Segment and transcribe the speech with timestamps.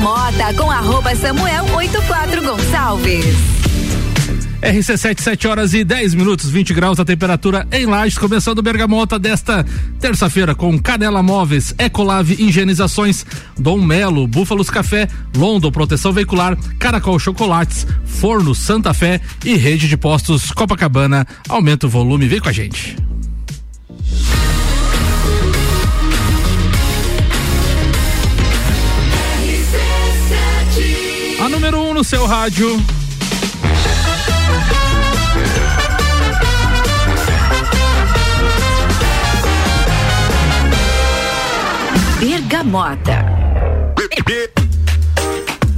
[0.00, 3.36] Bergamota com arroba Samuel 84 Gonçalves.
[4.62, 9.62] RC7, 7 horas e 10 minutos, 20 graus a temperatura em Lages, começando Bergamota desta
[10.00, 13.26] terça-feira com Canela Móveis, Ecolave Higienizações,
[13.58, 19.98] Dom Melo, Búfalos Café, London Proteção Veicular, Caracol Chocolates, Forno Santa Fé e Rede de
[19.98, 21.26] Postos Copacabana.
[21.46, 22.96] Aumenta o volume, vem com a gente.
[32.00, 32.82] No seu rádio.
[42.18, 43.22] Bergamota.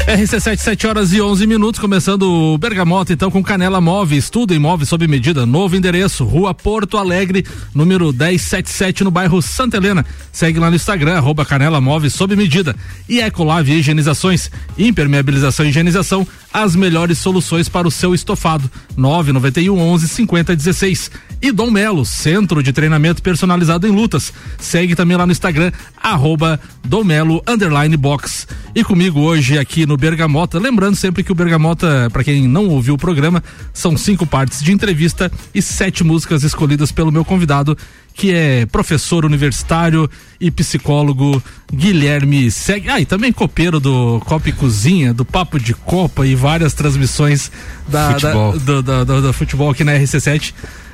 [0.06, 4.58] RC7, 7 horas e 11 minutos, começando o Bergamota, então, com Canela Móveis, tudo em
[4.58, 10.04] móveis sob medida, novo endereço, Rua Porto Alegre, número 1077, no bairro Santa Helena.
[10.32, 12.74] Segue lá no Instagram, arroba Canela Móveis sob medida.
[13.08, 18.70] E Ecolave Higienizações, impermeabilização e higienização, as melhores soluções para o seu estofado.
[18.96, 21.10] 991 11 50 16.
[21.40, 24.32] E Dom Melo, centro de treinamento personalizado em lutas.
[24.58, 28.46] Segue também lá no Instagram, arroba Dom Melo, underline box.
[28.74, 32.94] E comigo hoje aqui no Bergamota, lembrando sempre que o Bergamota, para quem não ouviu
[32.94, 37.76] o programa, são cinco partes de entrevista e sete músicas escolhidas pelo meu convidado,
[38.14, 40.08] que é professor universitário
[40.40, 42.88] e psicólogo Guilherme Seg.
[42.88, 47.50] Ah, e também copeiro do Copa e Cozinha, do Papo de Copa e várias transmissões
[47.88, 48.58] da, Futebol.
[48.58, 50.52] da- futebol aqui na RC7.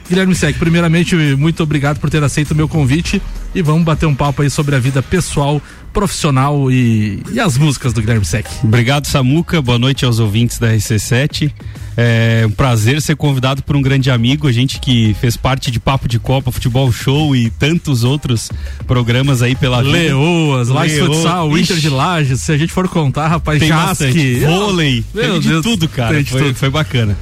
[0.08, 3.20] Guilherme Sec, primeiramente, muito obrigado por ter aceito o meu convite
[3.54, 5.60] e vamos bater um papo aí sobre a vida pessoal,
[5.98, 8.46] profissional e, e as músicas do Guilherme Sec.
[8.62, 9.60] Obrigado, Samuca.
[9.60, 11.52] Boa noite aos ouvintes da RC7.
[11.96, 15.80] É um prazer ser convidado por um grande amigo, a gente que fez parte de
[15.80, 18.48] Papo de Copa, Futebol Show e tantos outros
[18.86, 19.80] programas aí pela.
[19.80, 21.58] Leoas, Lages Futsal.
[21.58, 24.38] Inter de Lages, se a gente for contar, rapaz, Tem Jasque.
[24.44, 26.24] Vôlei, Meu teve de Deus, tudo, cara.
[26.24, 26.54] Foi, tudo.
[26.54, 27.19] foi bacana.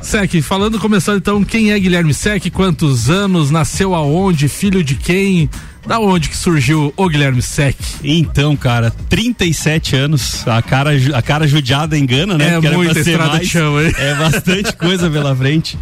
[0.00, 5.50] Sec, falando, começando então, quem é Guilherme Sec, quantos anos, nasceu aonde, filho de quem,
[5.86, 7.76] da onde que surgiu o Guilherme Sec?
[8.04, 12.48] Então, cara, 37 anos, a cara, a cara judiada engana, né?
[12.48, 13.48] É Porque muita estrada mais.
[13.48, 13.92] chão, hein?
[13.98, 15.78] É bastante coisa pela frente.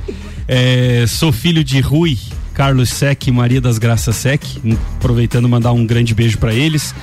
[0.48, 2.16] É, sou filho de Rui,
[2.54, 4.42] Carlos Sec e Maria das Graças Sec,
[4.96, 6.94] aproveitando mandar um grande beijo pra eles.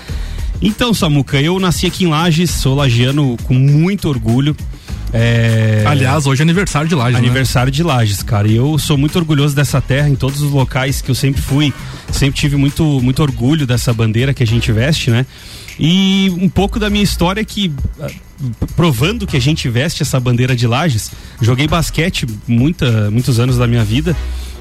[0.61, 4.55] Então, Samuca, eu nasci aqui em Lages, sou lagiano com muito orgulho.
[5.13, 7.19] É, Aliás, hoje é aniversário de Lages, né?
[7.19, 8.47] Aniversário de Lages, cara.
[8.47, 11.73] E eu sou muito orgulhoso dessa terra, em todos os locais que eu sempre fui.
[12.11, 15.25] Sempre tive muito, muito orgulho dessa bandeira que a gente veste, né?
[15.79, 18.09] E um pouco da minha história é que, ah,
[18.75, 21.11] provando que a gente veste essa bandeira de Lages,
[21.41, 24.15] joguei basquete muita, muitos anos da minha vida.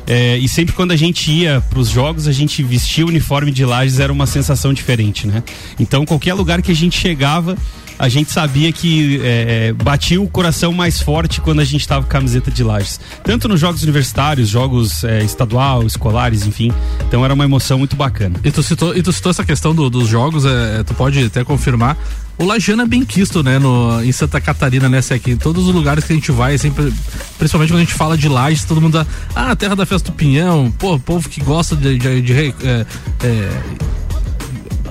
[0.06, 3.52] é, e sempre quando a gente ia para os jogos, a gente vestia o uniforme
[3.52, 5.42] de Lages, era uma sensação diferente, né?
[5.78, 7.56] Então, qualquer lugar que a gente chegava,
[8.00, 12.02] a gente sabia que é, é, batia o coração mais forte quando a gente estava
[12.02, 12.98] com camiseta de Lages.
[13.22, 16.72] Tanto nos jogos universitários, jogos é, estadual, escolares, enfim.
[17.06, 18.36] Então era uma emoção muito bacana.
[18.42, 21.44] E tu citou, e tu citou essa questão do- dos jogos, é, tu pode até
[21.44, 21.94] confirmar.
[22.38, 25.32] O Lajano é bem quisto, né, no, em Santa Catarina, né, aqui.
[25.32, 26.90] Em todos os lugares que a gente vai, sempre,
[27.38, 29.06] principalmente quando a gente fala de Lages, todo mundo dá,
[29.36, 32.86] ah, terra da festa do pinhão, pô, povo que gosta de, de, de, é,
[33.22, 33.48] é,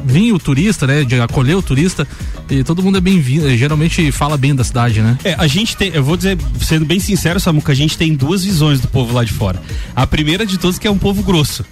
[0.05, 2.07] vir o turista, né, de acolher o turista,
[2.49, 5.17] e todo mundo é bem-vindo, geralmente fala bem da cidade, né?
[5.23, 8.43] É, a gente tem, eu vou dizer, sendo bem sincero, Samuca, a gente tem duas
[8.43, 9.61] visões do povo lá de fora.
[9.95, 11.63] A primeira de todas que é um povo grosso.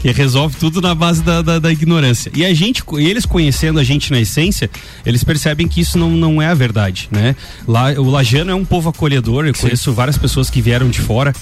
[0.00, 2.30] Que resolve tudo na base da, da, da ignorância.
[2.34, 4.68] E a gente, eles conhecendo a gente na essência,
[5.06, 7.34] eles percebem que isso não, não é a verdade, né?
[7.66, 11.32] Lá, o Lajano é um povo acolhedor, eu conheço várias pessoas que vieram de fora.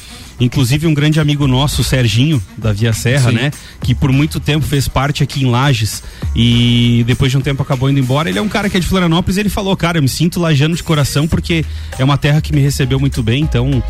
[0.40, 3.36] Inclusive um grande amigo nosso, o Serginho, da Via Serra, Sim.
[3.36, 3.50] né?
[3.82, 6.02] Que por muito tempo fez parte aqui em Lages
[6.34, 8.28] e depois de um tempo acabou indo embora.
[8.28, 10.40] Ele é um cara que é de Florianópolis e ele falou, cara, eu me sinto
[10.40, 11.64] lajano de coração porque
[11.98, 13.42] é uma terra que me recebeu muito bem.
[13.42, 13.82] Então,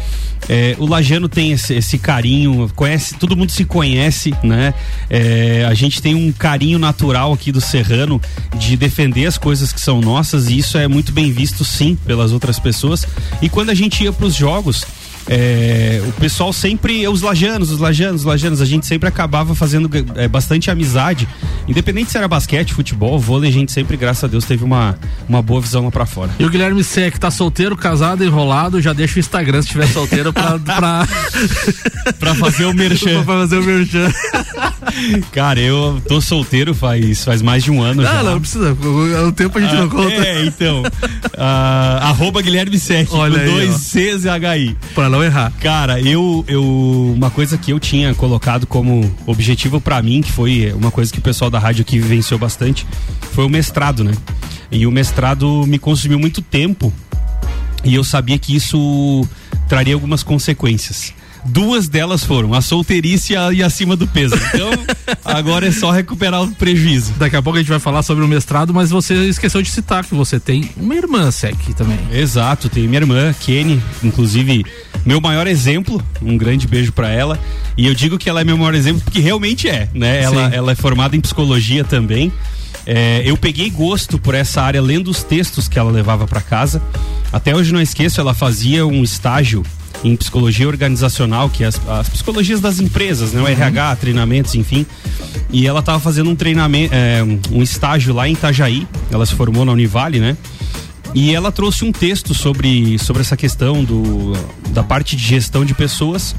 [0.48, 4.75] é, o lajano tem esse, esse carinho, conhece, todo mundo se conhece, né?
[5.08, 8.20] É, a gente tem um carinho natural aqui do serrano
[8.58, 12.32] de defender as coisas que são nossas e isso é muito bem visto, sim, pelas
[12.32, 13.06] outras pessoas.
[13.40, 14.84] E quando a gente ia para os jogos
[15.28, 19.88] é, o pessoal sempre, os lajanos, os lajanos, os lajanos, a gente sempre acabava fazendo
[20.16, 21.28] é, bastante amizade,
[21.69, 24.98] independente se era basquete, futebol, vôlei, a gente sempre, graças a Deus, teve uma,
[25.28, 26.30] uma boa visão lá pra fora.
[26.38, 30.32] E o Guilherme Sec tá solteiro, casado, enrolado, já deixa o Instagram se tiver solteiro
[30.32, 31.08] pra, pra,
[32.18, 33.22] pra fazer o merchan.
[33.25, 34.12] pra fazer o merchan.
[35.32, 38.22] Cara, eu tô solteiro faz, faz mais de um ano já.
[38.22, 38.72] Não, não precisa.
[38.72, 40.12] O, tempo a gente Ah, não conta.
[40.12, 40.82] É, então.
[41.38, 43.75] ah, arroba Guilherme Sec, com dois.
[43.76, 44.76] Cs e HI.
[44.94, 45.53] Pra não errar.
[45.61, 46.64] Cara, eu, eu.
[47.14, 51.19] Uma coisa que eu tinha colocado como objetivo pra mim, que foi uma coisa que
[51.19, 52.87] o pessoal da rádio aqui vivenciou bastante,
[53.32, 54.12] foi o mestrado, né?
[54.70, 56.91] E o mestrado me consumiu muito tempo
[57.85, 59.29] e eu sabia que isso
[59.69, 61.12] traria algumas consequências.
[61.44, 64.34] Duas delas foram a solteirice e acima do peso.
[64.34, 64.70] Então,
[65.24, 67.12] agora é só recuperar o prejuízo.
[67.18, 70.04] Daqui a pouco a gente vai falar sobre o mestrado, mas você esqueceu de citar
[70.04, 71.98] que você tem uma irmã, Sec, também.
[72.12, 74.64] Exato, tem minha irmã, Kenny, inclusive
[75.04, 77.38] meu maior exemplo, um grande beijo para ela.
[77.76, 80.22] E eu digo que ela é meu maior exemplo porque realmente é, né?
[80.22, 82.32] Ela, ela é formada em psicologia também.
[82.86, 86.82] É, eu peguei gosto por essa área lendo os textos que ela levava para casa.
[87.32, 89.64] Até hoje não esqueço, ela fazia um estágio
[90.04, 93.40] em psicologia organizacional, que é as, as psicologias das empresas, né?
[93.40, 93.50] O uhum.
[93.50, 94.87] RH, treinamentos, enfim.
[95.50, 98.87] E ela estava fazendo um treinamento, é, um estágio lá em Itajaí.
[99.10, 100.37] Ela se formou na Univale, né?
[101.14, 104.32] E ela trouxe um texto sobre, sobre essa questão do,
[104.70, 106.35] da parte de gestão de pessoas.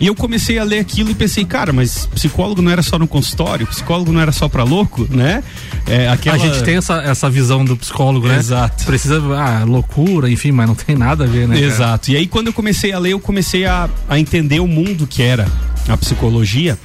[0.00, 3.06] E eu comecei a ler aquilo e pensei, cara, mas psicólogo não era só no
[3.06, 5.44] consultório, psicólogo não era só para louco, né?
[5.86, 6.36] É, aquela...
[6.36, 8.38] A gente tem essa, essa visão do psicólogo, né?
[8.38, 8.84] Exato.
[8.84, 11.60] Precisa, ah, loucura, enfim, mas não tem nada a ver, né?
[11.60, 12.06] Exato.
[12.06, 12.18] Cara?
[12.18, 15.22] E aí quando eu comecei a ler, eu comecei a, a entender o mundo que
[15.22, 15.46] era
[15.88, 16.78] a psicologia.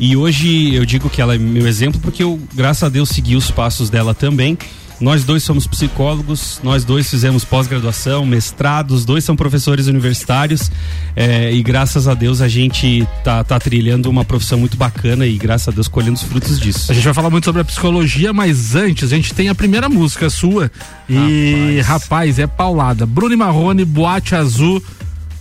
[0.00, 3.34] E hoje eu digo que ela é meu exemplo porque eu, graças a Deus, segui
[3.34, 4.56] os passos dela também.
[5.00, 10.70] Nós dois somos psicólogos, nós dois fizemos pós-graduação, mestrado, os dois são professores universitários
[11.14, 15.36] é, e graças a Deus a gente tá, tá trilhando uma profissão muito bacana e
[15.36, 16.90] graças a Deus colhendo os frutos disso.
[16.90, 19.88] A gente vai falar muito sobre a psicologia, mas antes a gente tem a primeira
[19.88, 20.70] música sua
[21.08, 23.06] e rapaz, rapaz é paulada.
[23.06, 24.82] Bruno Marrone, Boate Azul.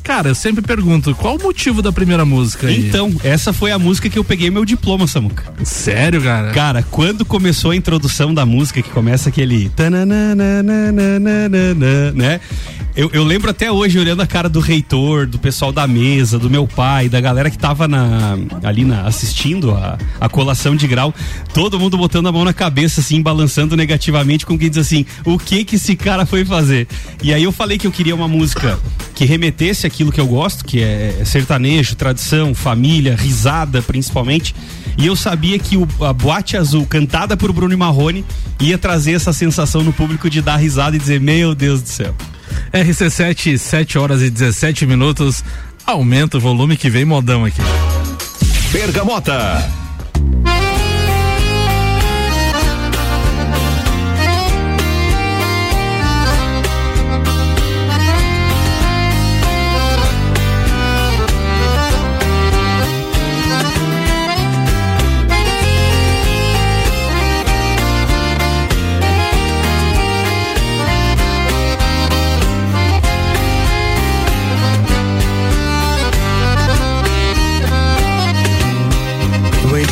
[0.07, 2.87] Cara, eu sempre pergunto, qual o motivo da primeira música aí?
[2.87, 5.43] Então, essa foi a música que eu peguei meu diploma, Samuca.
[5.65, 6.53] Sério, cara?
[6.53, 9.69] Cara, quando começou a introdução da música, que começa aquele.
[12.15, 12.39] né?
[12.95, 16.49] Eu, eu, lembro até hoje, olhando a cara do reitor, do pessoal da mesa, do
[16.49, 21.13] meu pai, da galera que tava na, ali na, assistindo a, a colação de grau,
[21.53, 25.37] todo mundo botando a mão na cabeça, assim, balançando negativamente, com quem diz assim: o
[25.37, 26.87] que que esse cara foi fazer?
[27.21, 28.79] E aí eu falei que eu queria uma música
[29.13, 34.53] que remetesse aquilo que eu gosto, que é sertanejo, tradição, família, risada principalmente.
[34.95, 38.23] E eu sabia que o, a Boate Azul, cantada por Bruno Marrone,
[38.59, 42.13] ia trazer essa sensação no público de dar risada e dizer: Meu Deus do céu.
[42.71, 45.43] RC7, 7 horas e 17 minutos.
[45.83, 47.61] Aumenta o volume que vem modão aqui.
[48.71, 49.67] Bergamota.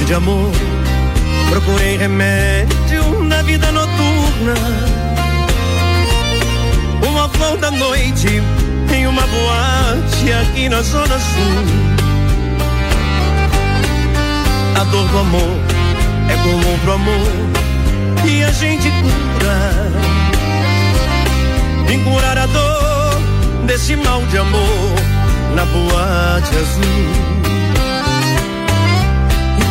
[0.06, 0.52] De amor.
[1.50, 4.54] Procurei remédio na vida noturna.
[7.08, 8.42] Uma flor da noite
[8.94, 11.66] em uma boate aqui na Zona Sul.
[14.80, 15.60] A dor do amor
[16.30, 17.32] é comum pro amor
[18.26, 19.92] e a gente cura.
[21.88, 23.22] Vim curar a dor
[23.66, 24.96] desse mal de amor
[25.56, 27.45] na boate azul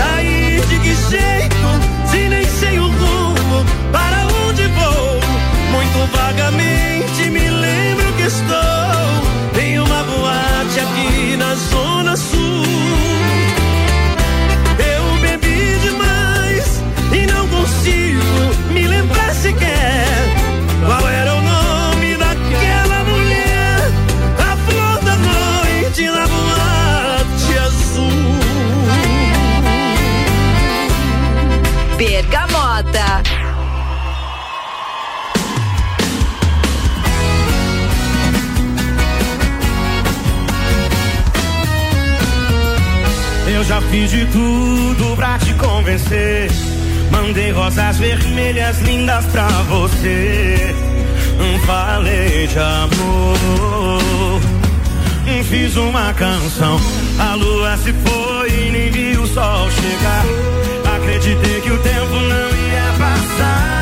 [0.00, 1.68] Sair de que jeito,
[2.10, 5.20] se nem sei o rumo, para onde vou?
[5.72, 12.64] Muito vagamente me lembro que estou em uma boate aqui na Zona Sul.
[14.94, 19.79] Eu bebi demais e não consigo me lembrar sequer
[43.90, 46.50] fiz de tudo pra te convencer.
[47.10, 50.74] Mandei rosas vermelhas lindas pra você.
[51.40, 54.40] Hum, Falei de amor.
[55.26, 56.80] Hum, Fiz uma canção.
[57.18, 60.24] A lua se foi e nem vi o sol chegar.
[60.96, 63.79] Acreditei que o tempo não ia passar.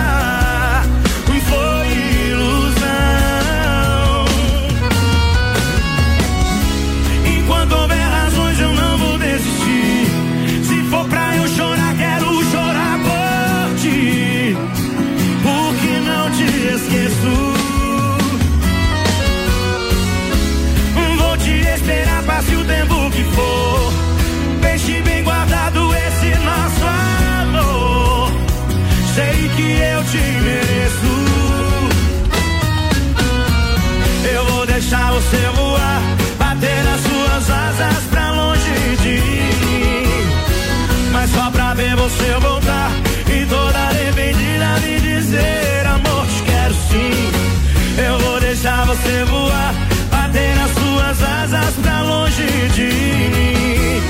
[42.08, 42.90] Você voltar
[43.30, 48.02] e toda arrependida me dizer: Amor, te quero sim.
[48.02, 49.74] Eu vou deixar você voar,
[50.10, 52.86] bater as suas asas pra longe de
[53.34, 54.02] mim.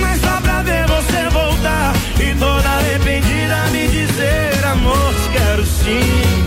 [0.00, 6.46] Mas só pra ver você voltar e toda arrependida me dizer: Amor, te quero sim.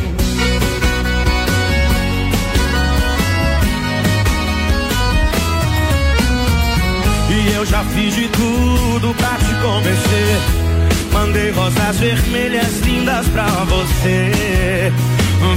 [7.31, 10.68] E eu já fiz de tudo pra te convencer.
[11.19, 14.89] Mandei rosas vermelhas lindas pra você.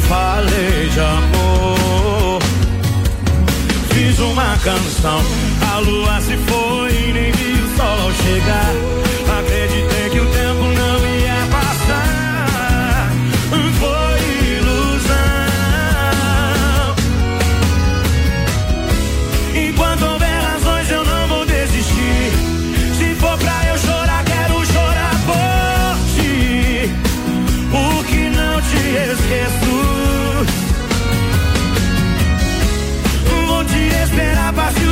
[0.09, 2.43] Falei de amor.
[3.95, 5.23] Fiz uma canção.
[5.73, 8.75] A lua se foi e nem vi o sol chegar.
[9.39, 9.92] Acreditei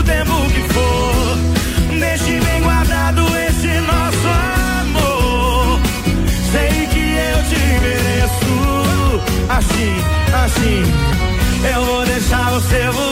[0.01, 1.37] o tempo que for.
[1.99, 4.29] Deixe bem guardado esse nosso
[4.81, 5.81] amor.
[6.51, 8.55] Sei que eu te mereço.
[9.49, 9.95] Assim,
[10.45, 10.83] assim.
[11.73, 13.10] Eu vou deixar você voar,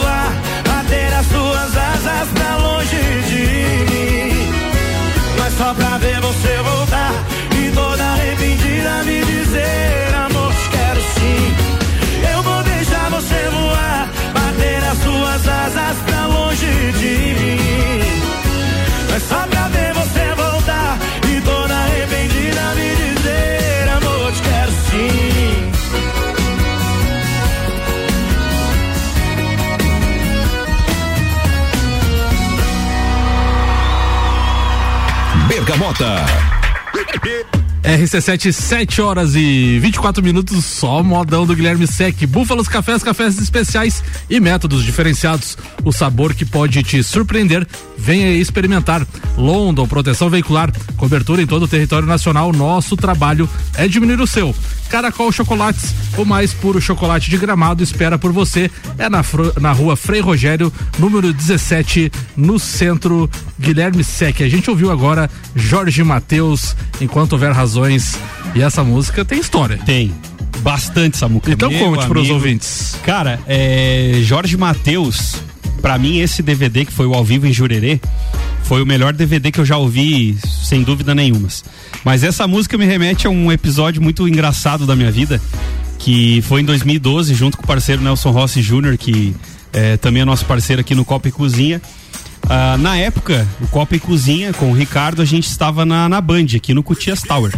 [35.79, 37.58] Bergamota.
[37.83, 42.25] RC7, 7 horas e 24 minutos, só modão do Guilherme Sec.
[42.27, 45.57] Búfalos Cafés, cafés especiais e métodos diferenciados.
[45.83, 47.65] O sabor que pode te surpreender,
[47.97, 49.07] venha experimentar.
[49.37, 52.51] London, proteção veicular, cobertura em todo o território nacional.
[52.51, 54.53] Nosso trabalho é diminuir o seu.
[54.89, 58.69] Caracol Chocolates, o mais puro chocolate de gramado, espera por você.
[58.97, 59.23] É na,
[59.61, 63.29] na rua Frei Rogério, número 17, no centro.
[63.59, 64.41] Guilherme Sec.
[64.41, 68.17] A gente ouviu agora Jorge Matheus, enquanto houver razões.
[68.55, 69.77] E essa música tem história.
[69.85, 70.11] Tem.
[70.61, 71.51] Bastante, Samuca.
[71.51, 72.33] Então Meu conte pros amigo.
[72.33, 72.97] ouvintes.
[73.03, 75.35] Cara, é, Jorge Matheus,
[75.81, 78.01] pra mim esse DVD que foi o ao vivo em Jurerê,
[78.63, 81.47] foi o melhor DVD que eu já ouvi, sem dúvida nenhuma.
[82.03, 85.39] Mas essa música me remete a um episódio muito engraçado da minha vida,
[85.99, 89.35] que foi em 2012, junto com o parceiro Nelson Rossi Jr., que
[89.71, 91.79] é, também é nosso parceiro aqui no Copa e Cozinha.
[92.47, 96.21] Ah, na época, o Copa e Cozinha, com o Ricardo, a gente estava na, na
[96.21, 97.53] Band, aqui no Cutias Tower.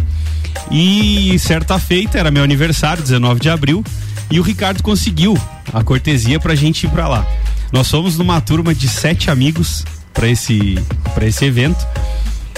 [0.70, 3.84] E certa feita, era meu aniversário, 19 de abril,
[4.30, 5.38] e o Ricardo conseguiu
[5.74, 7.26] a cortesia pra gente ir pra lá.
[7.72, 10.78] Nós fomos numa turma de sete amigos, para esse
[11.14, 11.86] para esse evento.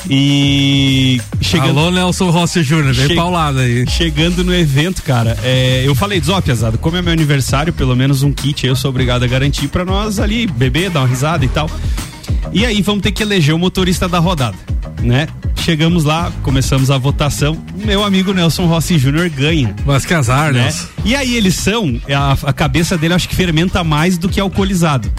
[0.10, 3.86] E chegando, Alô, Nelson Rossi Júnior, vem Che- paulada aí.
[3.90, 8.22] chegando no evento, cara, é, eu falei, ó, pesado, como é meu aniversário, pelo menos
[8.22, 11.48] um kit eu sou obrigado a garantir pra nós ali beber, dar uma risada e
[11.48, 11.70] tal.
[12.52, 14.58] E aí vamos ter que eleger o motorista da rodada,
[15.02, 15.28] né?
[15.56, 17.58] Chegamos lá, começamos a votação.
[17.86, 19.74] Meu amigo Nelson Rossi Júnior ganha.
[19.86, 20.64] Mas que azar, né?
[20.64, 20.88] Nelson.
[21.06, 25.10] E aí eles são, a, a cabeça dele acho que fermenta mais do que alcoolizado.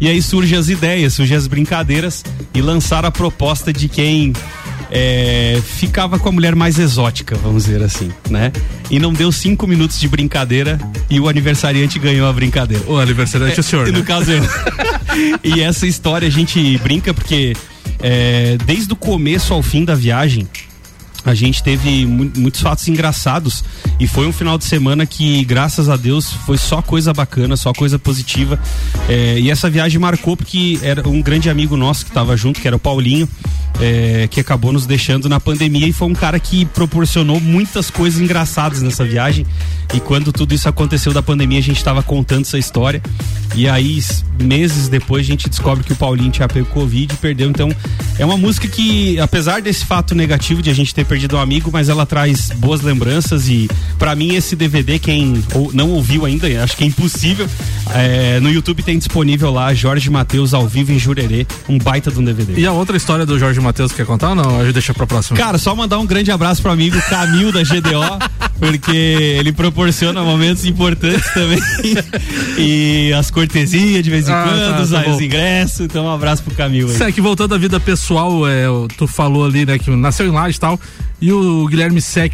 [0.00, 4.32] E aí surgem as ideias, surgem as brincadeiras e lançaram a proposta de quem
[4.90, 8.52] é, ficava com a mulher mais exótica, vamos dizer assim, né?
[8.90, 10.78] E não deu cinco minutos de brincadeira
[11.08, 12.82] e o aniversariante ganhou a brincadeira.
[12.86, 13.98] O aniversariante é o senhor, E né?
[13.98, 14.42] no caso eu.
[15.44, 17.54] e essa história a gente brinca porque
[18.00, 20.48] é, desde o começo ao fim da viagem
[21.24, 23.62] a gente teve mu- muitos fatos engraçados
[23.98, 27.72] e foi um final de semana que, graças a Deus, foi só coisa bacana, só
[27.72, 28.58] coisa positiva.
[29.08, 32.66] É, e essa viagem marcou porque era um grande amigo nosso que estava junto, que
[32.66, 33.28] era o Paulinho,
[33.80, 38.20] é, que acabou nos deixando na pandemia e foi um cara que proporcionou muitas coisas
[38.20, 39.46] engraçadas nessa viagem.
[39.92, 43.02] E quando tudo isso aconteceu da pandemia, a gente estava contando essa história.
[43.56, 44.00] E aí,
[44.40, 47.50] meses depois, a gente descobre que o Paulinho tinha pego Covid e perdeu.
[47.50, 47.68] Então,
[48.16, 51.70] é uma música que, apesar desse fato negativo de a gente ter perdido um amigo,
[51.72, 53.48] mas ela traz boas lembranças.
[53.48, 57.48] E para mim, esse DVD, quem ou, não ouviu ainda, acho que é impossível.
[57.92, 62.20] é, no YouTube tem disponível lá Jorge Matheus ao vivo em Jurerê, um baita de
[62.20, 62.60] um DVD.
[62.60, 64.60] E a outra história do Jorge Matheus quer contar ou não?
[64.60, 65.36] A gente deixa pra próxima.
[65.36, 68.92] Cara, só mandar um grande abraço pro amigo Camil da GDO, porque
[69.36, 71.58] ele proporciona momentos importantes também.
[72.56, 75.16] e as cortesias de vez em Ah, quando, tá, os, tá bom.
[75.16, 75.80] os ingressos.
[75.80, 76.96] Então, um abraço pro Camil aí.
[76.96, 80.60] Sec, voltando à vida pessoal, é, tu falou ali, né, que nasceu em Laje e
[80.60, 80.78] tal.
[81.20, 82.32] E o Guilherme Sec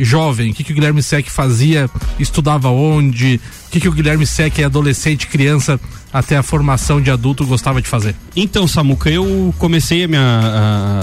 [0.00, 1.88] jovem, o que, que o Guilherme Sec fazia?
[2.18, 3.38] Estudava onde?
[3.68, 5.78] O que, que o Guilherme Sec, adolescente, criança,
[6.12, 8.14] até a formação de adulto, gostava de fazer?
[8.34, 10.20] Então, Samuca, eu comecei a minha,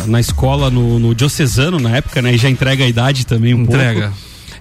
[0.04, 2.34] a- na escola no, no Diocesano na época, né?
[2.34, 4.02] E já entrega a idade também um Entrega.
[4.10, 4.16] pouco.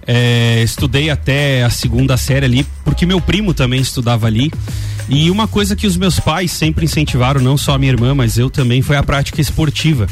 [0.07, 4.51] É, estudei até a segunda série ali, porque meu primo também estudava ali.
[5.09, 8.37] E uma coisa que os meus pais sempre incentivaram, não só a minha irmã, mas
[8.39, 10.07] eu também, foi a prática esportiva.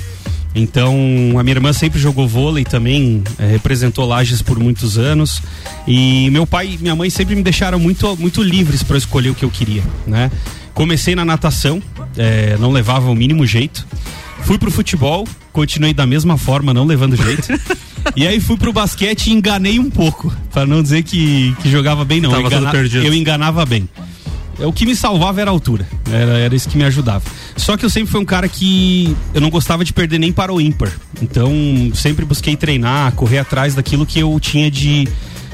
[0.58, 0.96] Então,
[1.38, 5.42] a minha irmã sempre jogou vôlei também, é, representou Lages por muitos anos.
[5.86, 9.34] E meu pai e minha mãe sempre me deixaram muito, muito livres para escolher o
[9.34, 10.30] que eu queria, né?
[10.72, 11.82] Comecei na natação,
[12.16, 13.86] é, não levava o mínimo jeito.
[14.44, 17.48] Fui pro futebol, continuei da mesma forma, não levando jeito.
[18.16, 22.02] e aí fui pro basquete e enganei um pouco, para não dizer que, que jogava
[22.02, 22.32] bem, não.
[22.32, 23.04] Eu, perdido.
[23.04, 23.86] eu enganava bem.
[24.58, 25.86] O que me salvava era a altura.
[26.10, 27.24] Era, era isso que me ajudava.
[27.56, 30.52] Só que eu sempre fui um cara que eu não gostava de perder nem para
[30.52, 30.90] o ímpar.
[31.20, 31.52] Então,
[31.94, 35.06] sempre busquei treinar, correr atrás daquilo que eu tinha de,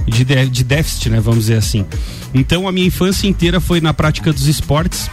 [0.06, 1.20] de, de déficit, né?
[1.20, 1.84] Vamos dizer assim.
[2.32, 5.10] Então, a minha infância inteira foi na prática dos esportes.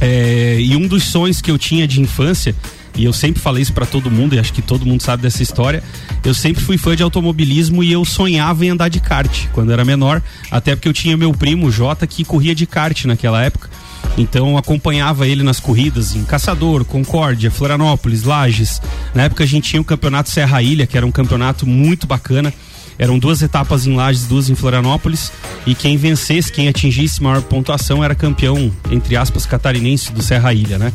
[0.00, 2.54] É, e um dos sonhos que eu tinha de infância,
[2.94, 5.42] e eu sempre falei isso pra todo mundo, e acho que todo mundo sabe dessa
[5.42, 5.82] história,
[6.24, 9.84] eu sempre fui fã de automobilismo e eu sonhava em andar de kart quando era
[9.84, 13.68] menor, até porque eu tinha meu primo Jota que corria de kart naquela época.
[14.16, 18.80] Então acompanhava ele nas corridas em Caçador, Concórdia, Florianópolis, Lages.
[19.14, 22.52] Na época a gente tinha o campeonato Serra Ilha, que era um campeonato muito bacana.
[22.98, 25.32] Eram duas etapas em Lages, duas em Florianópolis.
[25.66, 30.78] E quem vencesse, quem atingisse maior pontuação, era campeão, entre aspas, catarinense do Serra Ilha,
[30.78, 30.92] né?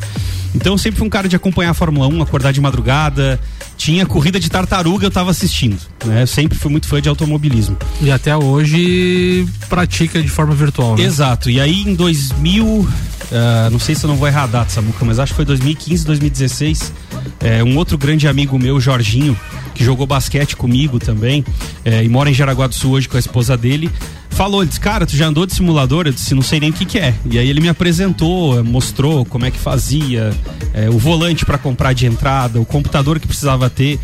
[0.54, 3.38] Então eu sempre fui um cara de acompanhar a Fórmula 1, acordar de madrugada.
[3.76, 5.78] Tinha corrida de tartaruga, eu tava assistindo.
[6.04, 6.22] Né?
[6.22, 7.76] Eu sempre fui muito fã de automobilismo.
[8.00, 11.04] E até hoje pratica de forma virtual, né?
[11.04, 11.48] Exato.
[11.48, 12.88] E aí em 2000,
[13.32, 15.44] ah, não sei se eu não vou errar a data, Samuca, mas acho que foi
[15.44, 16.92] 2015, 2016.
[17.40, 19.38] é, um outro grande amigo meu, Jorginho,
[19.74, 21.44] que jogou basquete comigo também,
[21.84, 23.90] é, e mora em Jaraguá do Sul hoje com a esposa dele,
[24.30, 26.06] falou, disse, cara, tu já andou de simulador?
[26.06, 27.14] Eu disse, não sei nem o que que é.
[27.30, 30.32] E aí ele me apresentou, eh, mostrou como é que fazia,
[30.72, 33.98] eh, o volante para comprar de entrada, o computador que precisava ter.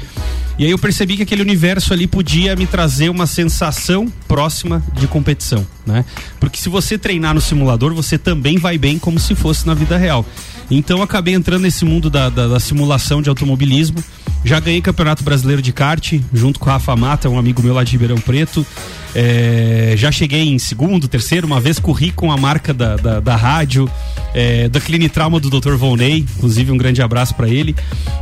[0.58, 5.06] E aí eu percebi que aquele universo ali podia me trazer uma sensação próxima de
[5.06, 6.02] competição, né?
[6.40, 9.98] Porque se você treinar no simulador, você também vai bem como se fosse na vida
[9.98, 10.24] real.
[10.70, 14.02] Então acabei entrando nesse mundo da, da- da simulação de automobilismo.
[14.44, 17.82] Já ganhei campeonato brasileiro de kart, junto com o Rafa Mata, um amigo meu lá
[17.82, 18.64] de Ribeirão Preto.
[19.14, 23.34] É, já cheguei em segundo, terceiro, uma vez corri com a marca da, da, da
[23.34, 23.90] rádio,
[24.34, 25.74] é, da Clinitrauma do Dr.
[25.74, 27.74] Volney, inclusive um grande abraço para ele.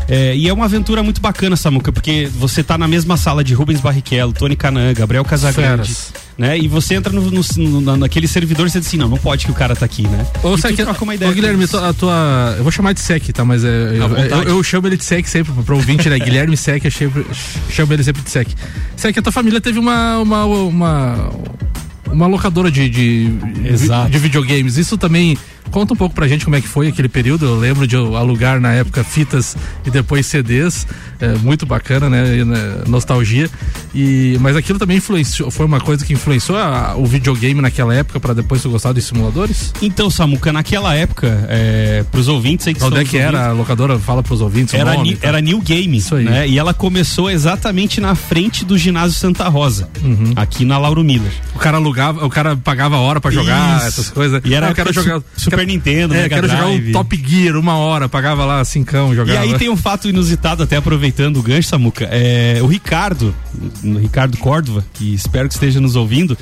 [0.08, 3.52] É, e é uma aventura muito bacana, Samuca, porque você tá na mesma sala de
[3.54, 6.12] Rubens Barrichello, Tony Canan, Gabriel Casagrande, Feras.
[6.36, 6.58] Né?
[6.58, 9.16] E você entra no, no- no- na- naquele servidor e você diz assim, não, não
[9.18, 10.26] pode que o cara tá aqui, né?
[10.42, 11.30] Ô, Sec, uma ô, ideia.
[11.30, 12.54] com Guilherme, a tua.
[12.56, 13.44] Eu vou chamar de Sec, tá?
[13.44, 16.18] Mas é, eu, eu, eu chamo ele de Sec sempre, pro ouvinte, né?
[16.18, 17.24] Guilherme Sec, eu chamo,
[17.70, 18.48] chamo ele sempre de Sec.
[18.96, 20.18] Sec, a tua família teve uma.
[20.18, 21.30] uma, uma
[22.12, 23.28] uma locadora de, de,
[23.64, 24.08] Exato.
[24.10, 24.76] de videogames.
[24.76, 25.36] Isso também
[25.74, 27.46] Conta um pouco pra gente como é que foi aquele período.
[27.46, 30.86] Eu lembro de eu alugar na época fitas e depois CDs.
[31.18, 32.36] É, muito bacana, né?
[32.38, 33.50] E, né, Nostalgia.
[33.92, 38.20] E, mas aquilo também influenciou, foi uma coisa que influenciou a- o videogame naquela época
[38.20, 39.72] para depois tu gostar dos simuladores?
[39.82, 43.52] Então, Samuca, naquela época, é, pros ouvintes aí que Onde é que nos era a
[43.52, 43.98] locadora?
[43.98, 45.28] Fala pros ouvintes o Era, nome Ni- tal.
[45.28, 46.24] era New Game, Isso aí.
[46.24, 46.46] né?
[46.48, 50.34] E ela começou exatamente na frente do ginásio Santa Rosa, Uhum.
[50.36, 51.32] aqui na Lauro Miller.
[51.52, 53.86] O cara alugava, o cara pagava hora pra jogar, Isso.
[53.88, 54.40] essas coisas.
[54.44, 56.90] E era Ah, eu quero jogar Su- Super Nintendo, É, Mega quero jogar Drive.
[56.90, 59.40] o Top Gear uma hora, pagava lá cincão, E jogava.
[59.40, 62.08] aí tem um fato inusitado, até aproveitando o gancho, Samuca.
[62.10, 63.34] É, o Ricardo,
[63.82, 66.36] o Ricardo Córdova, que espero que esteja nos ouvindo,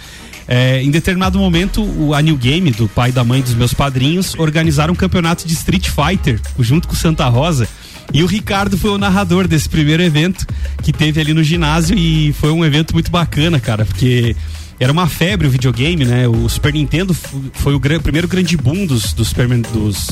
[0.48, 3.72] é, em determinado momento, o, a New Game, do pai e da mãe dos meus
[3.72, 7.68] padrinhos, organizaram um campeonato de Street Fighter, junto com o Santa Rosa.
[8.12, 10.44] E o Ricardo foi o narrador desse primeiro evento
[10.82, 14.36] que teve ali no ginásio e foi um evento muito bacana, cara, porque
[14.82, 16.26] era uma febre o videogame, né?
[16.28, 17.14] O Super Nintendo
[17.54, 19.32] foi o primeiro grande boom dos, dos,
[19.72, 20.08] dos,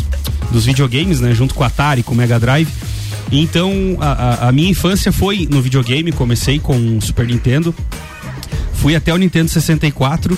[0.50, 1.34] dos videogames, né?
[1.34, 2.68] Junto com o Atari, com o Mega Drive.
[3.32, 7.74] Então, a, a- minha infância foi no videogame, comecei com o Super Nintendo,
[8.74, 10.36] fui até o Nintendo 64.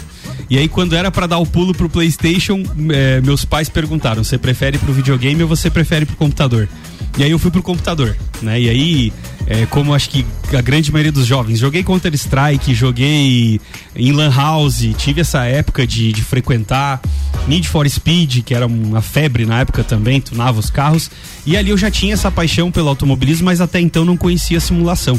[0.50, 4.36] E aí, quando era pra dar o pulo pro PlayStation, eh, meus pais perguntaram: você
[4.36, 6.68] prefere pro videogame ou você prefere pro computador?
[7.16, 8.60] E aí eu fui pro computador, né?
[8.60, 9.12] E aí,
[9.46, 10.24] eh, como acho que
[10.56, 13.60] a grande maioria dos jovens, joguei Counter Strike, joguei
[13.96, 17.00] em Lan House, tive essa época de, de frequentar
[17.48, 21.10] Need for Speed, que era uma febre na época também, tunava os carros.
[21.44, 24.60] E ali eu já tinha essa paixão pelo automobilismo, mas até então não conhecia a
[24.60, 25.18] simulação.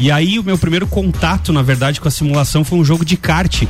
[0.00, 3.16] E aí o meu primeiro contato, na verdade, com a simulação foi um jogo de
[3.16, 3.62] kart.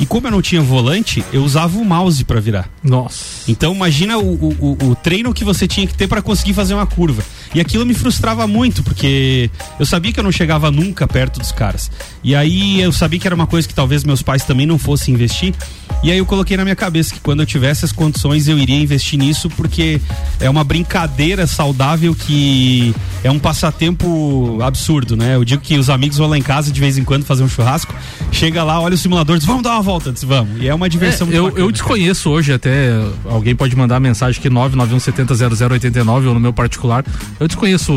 [0.00, 2.68] E como eu não tinha volante, eu usava o mouse pra virar.
[2.84, 3.50] Nossa.
[3.50, 6.74] Então imagina o, o, o- o treino que você tinha que ter pra conseguir fazer
[6.74, 7.20] uma curva.
[7.54, 11.52] E aquilo me frustrava muito, porque eu sabia que eu não chegava nunca perto dos
[11.52, 11.90] caras.
[12.22, 15.14] E aí eu sabia que era uma coisa que talvez meus pais também não fossem
[15.14, 15.54] investir.
[16.02, 18.78] E aí eu coloquei na minha cabeça que quando eu tivesse as condições eu iria
[18.78, 20.00] investir nisso, porque
[20.38, 25.34] é uma brincadeira saudável que é um passatempo absurdo, né?
[25.34, 27.48] Eu digo que os amigos vão lá em casa de vez em quando fazer um
[27.48, 27.92] churrasco,
[28.30, 30.62] chega lá, olha o simulador, diz, vamos dar uma volta, diz, vamos.
[30.62, 32.90] E é uma diversão É, muito eu, bacana, eu desconheço hoje até
[33.24, 37.04] alguém pode mandar mensagem que 991700089 ou no meu particular.
[37.40, 37.92] Eu desconheço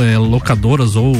[0.00, 1.14] é, locadoras ou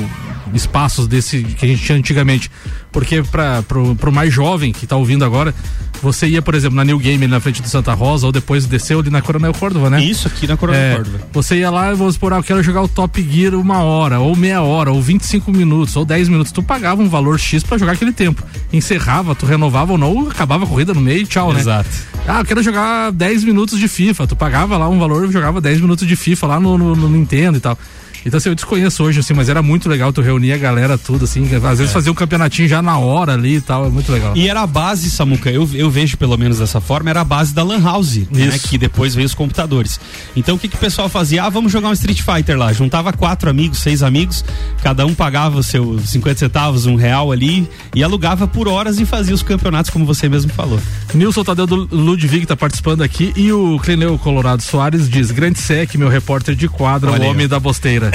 [0.55, 2.51] espaços desse que a gente tinha antigamente.
[2.91, 5.55] Porque para pro, pro mais jovem que tá ouvindo agora,
[6.03, 8.67] você ia, por exemplo, na New Game ali na frente do Santa Rosa ou depois
[8.67, 10.03] desceu ali na Coronel Córdova, né?
[10.03, 11.21] Isso aqui na Coronel É, Córdova.
[11.33, 14.21] você ia lá e vamos supor, ah, eu quero jogar o Top Gear uma hora,
[14.21, 16.53] ou meia hora, ou 25 minutos, ou 10 minutos.
[16.53, 18.43] Tu pagava um valor X pra jogar aquele tempo.
[18.71, 21.61] Encerrava, tu renovava ou não, acabava a corrida no meio e tchau, né?
[21.61, 21.88] Exato.
[22.29, 24.27] Ah, eu quero jogar 10 minutos de FIFA.
[24.27, 27.09] Tu pagava lá um valor e jogava 10 minutos de FIFA lá no, no- no
[27.09, 27.77] Nintendo e tal.
[28.24, 31.24] Então, assim, eu desconheço hoje, assim, mas era muito legal tu reunir a galera tudo,
[31.24, 31.42] assim.
[31.64, 34.37] Às vezes fazia um campeonatinho já na hora ali e tal, é muito legal.
[34.37, 37.52] E era a base, Samuca, eu, eu vejo pelo menos dessa forma, era a base
[37.52, 38.68] da Lan House, né, Isso.
[38.68, 39.98] que depois veio os computadores.
[40.37, 41.42] Então o que, que o pessoal fazia?
[41.44, 42.72] Ah, vamos jogar um Street Fighter lá.
[42.72, 44.44] Juntava quatro amigos, seis amigos,
[44.82, 49.04] cada um pagava os seus 50 centavos, um real ali, e alugava por horas e
[49.04, 50.78] fazia os campeonatos, como você mesmo falou.
[51.12, 55.94] Nilson Tadeu do Ludwig tá participando aqui e o Clineu Colorado Soares diz: Grande Sec,
[55.96, 57.48] meu repórter de quadra, Olha o homem ó.
[57.48, 58.12] da bosteira.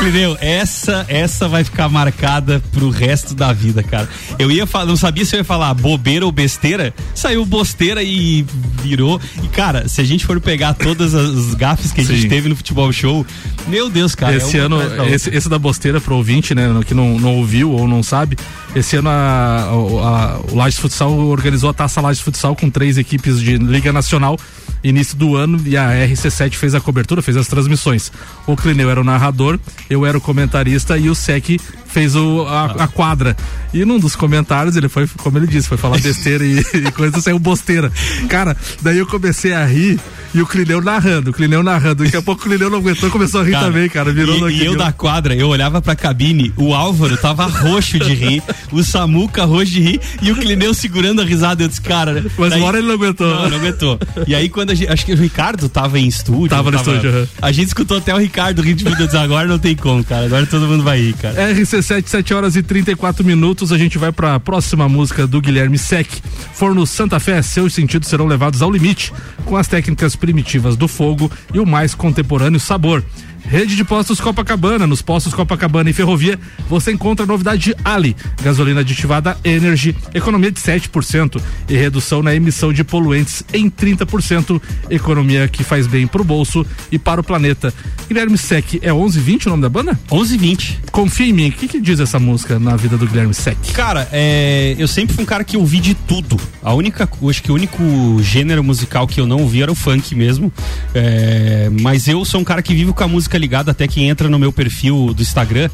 [0.00, 0.36] Entendeu?
[0.40, 4.08] Essa, essa vai ficar marcada pro resto da vida, cara.
[4.38, 8.44] Eu ia falar, não sabia se eu ia falar bobeira ou besteira, saiu bosteira e
[8.82, 9.20] virou.
[9.42, 12.28] E, cara, se a gente for pegar todas as gafes que a gente Sim.
[12.28, 13.24] teve no futebol show,
[13.68, 14.34] meu Deus, cara.
[14.36, 17.86] esse é ano, esse, esse da bosteira pro ouvinte, né, que não, não ouviu ou
[17.86, 18.36] não sabe,
[18.74, 23.38] esse ano a, a- o Lages Futsal organizou a Taça Lages Futsal com três equipes
[23.40, 24.38] de Liga Nacional,
[24.82, 28.10] início do ano, e a RC7 fez a cobertura, fez as transmissões.
[28.46, 29.58] O Clineu era o narrador,
[29.90, 31.58] eu era o comentarista e o Sec
[31.92, 33.36] fez o, a, a quadra.
[33.72, 37.20] E num dos comentários, ele foi, como ele disse, foi falar besteira e, e coisa,
[37.20, 37.90] saiu bosteira.
[38.28, 39.98] Cara, daí eu comecei a rir
[40.34, 42.04] e o Clineu narrando, o Clineu narrando.
[42.04, 44.12] Daqui a pouco o Clineu não aguentou, começou a rir Cara, também, cara.
[44.12, 47.98] Virou e, no e eu da quadra, eu olhava pra cabine, o Álvaro tava roxo
[47.98, 51.62] de rir, o Samuca roxo de rir e o Clineu segurando a risada.
[51.62, 52.24] Eu disse, cara.
[52.38, 53.26] Mas daí- uma hora ele não aguentou.
[53.26, 53.98] Não, não aguentou.
[54.26, 54.90] E aí, quando a gente.
[54.92, 56.48] Acho que o Ricardo tava em estúdio.
[56.48, 57.28] Tava no estúdio, aham.
[57.40, 59.02] A gente escutou até o Ricardo rindo de vida.
[59.02, 60.26] Eu disse, agora não tem como, cara.
[60.26, 61.40] Agora todo mundo vai rir, cara.
[61.82, 63.72] RC7, 7 horas e 34 minutos.
[63.72, 66.08] A gente vai para a próxima música do Guilherme Sec.
[66.54, 69.12] Forno Santa Fé, seus sentidos serão levados ao limite
[69.44, 73.04] com as técnicas primitivas do fogo e o mais contemporâneo sabor.
[73.44, 74.86] Rede de Postos Copacabana.
[74.86, 78.16] Nos postos Copacabana e Ferrovia você encontra a novidade Ali.
[78.42, 84.60] Gasolina aditivada Energy, economia de 7% e redução na emissão de poluentes em 30%.
[84.90, 87.72] Economia que faz bem pro bolso e para o planeta.
[88.08, 89.92] Guilherme Sec, é 1120 o nome da banda?
[90.10, 90.80] 1120.
[90.90, 91.48] Confia em mim.
[91.48, 93.56] O que, que diz essa música na vida do Guilherme Sec?
[93.72, 96.38] Cara, é, eu sempre fui um cara que ouvi de tudo.
[96.62, 97.82] A única, acho que o único
[98.22, 100.52] gênero musical que eu não ouvi era o funk mesmo.
[100.94, 104.28] É, mas eu sou um cara que vive com a música ligada, até quem entra
[104.28, 105.68] no meu perfil do Instagram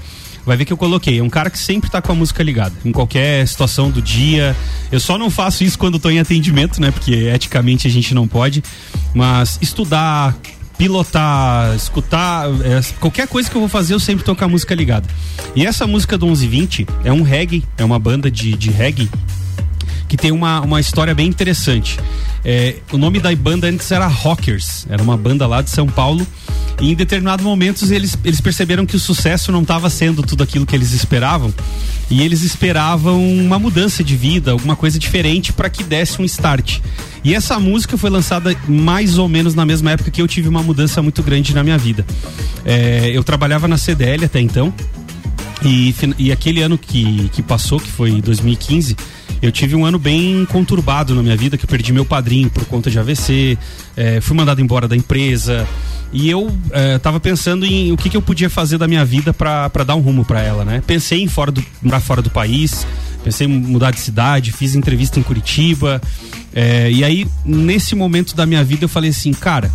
[0.48, 1.18] vai ver que eu coloquei.
[1.18, 4.56] É um cara que sempre tá com a música ligada, em qualquer situação do dia.
[4.90, 6.90] Eu só não faço isso quando tô em atendimento, né?
[6.90, 8.64] Porque eticamente a gente não pode.
[9.14, 10.34] Mas estudar,
[10.78, 14.74] pilotar, escutar, é, qualquer coisa que eu vou fazer, eu sempre tô com a música
[14.74, 15.06] ligada.
[15.54, 19.10] E essa música do 1120 é um reggae, é uma banda de, de reggae
[20.08, 21.98] que tem uma, uma história bem interessante.
[22.44, 26.26] É, o nome da banda antes era Rockers, era uma banda lá de São Paulo.
[26.80, 30.64] E em determinados momentos eles, eles perceberam que o sucesso não estava sendo tudo aquilo
[30.64, 31.52] que eles esperavam.
[32.10, 36.78] E eles esperavam uma mudança de vida, alguma coisa diferente para que desse um start.
[37.22, 40.62] E essa música foi lançada mais ou menos na mesma época que eu tive uma
[40.62, 42.06] mudança muito grande na minha vida.
[42.64, 44.72] É, eu trabalhava na CDL até então.
[45.62, 48.96] E, e aquele ano que, que passou, que foi 2015,
[49.40, 52.64] eu tive um ano bem conturbado na minha vida, que eu perdi meu padrinho por
[52.64, 53.56] conta de AVC,
[53.96, 55.66] é, fui mandado embora da empresa.
[56.12, 59.32] E eu é, tava pensando em o que, que eu podia fazer da minha vida
[59.34, 60.82] para dar um rumo para ela, né?
[60.86, 62.86] Pensei em fora do, pra fora do país,
[63.22, 66.00] pensei em mudar de cidade, fiz entrevista em Curitiba.
[66.60, 69.70] É, e aí, nesse momento da minha vida, eu falei assim, cara,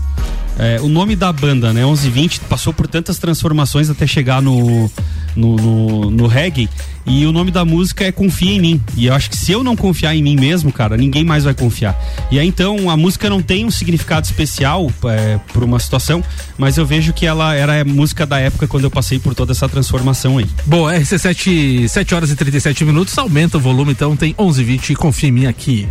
[0.59, 4.91] é, o nome da banda, né, 1120, passou por tantas transformações até chegar no,
[5.33, 6.69] no, no, no reggae.
[7.05, 8.81] E o nome da música é Confia em Mim.
[8.97, 11.53] E eu acho que se eu não confiar em mim mesmo, cara, ninguém mais vai
[11.53, 11.97] confiar.
[12.29, 16.21] E aí então a música não tem um significado especial é, por uma situação,
[16.57, 19.53] mas eu vejo que ela era a música da época quando eu passei por toda
[19.53, 20.47] essa transformação aí.
[20.65, 25.31] Boa, RC7, 7 horas e 37 minutos, aumenta o volume, então tem 11:20 confia em
[25.31, 25.87] mim aqui.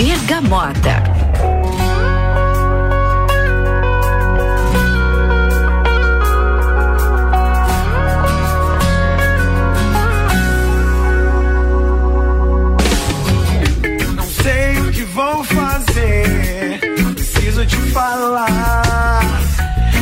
[0.00, 1.10] Bergamota.
[17.92, 19.22] falar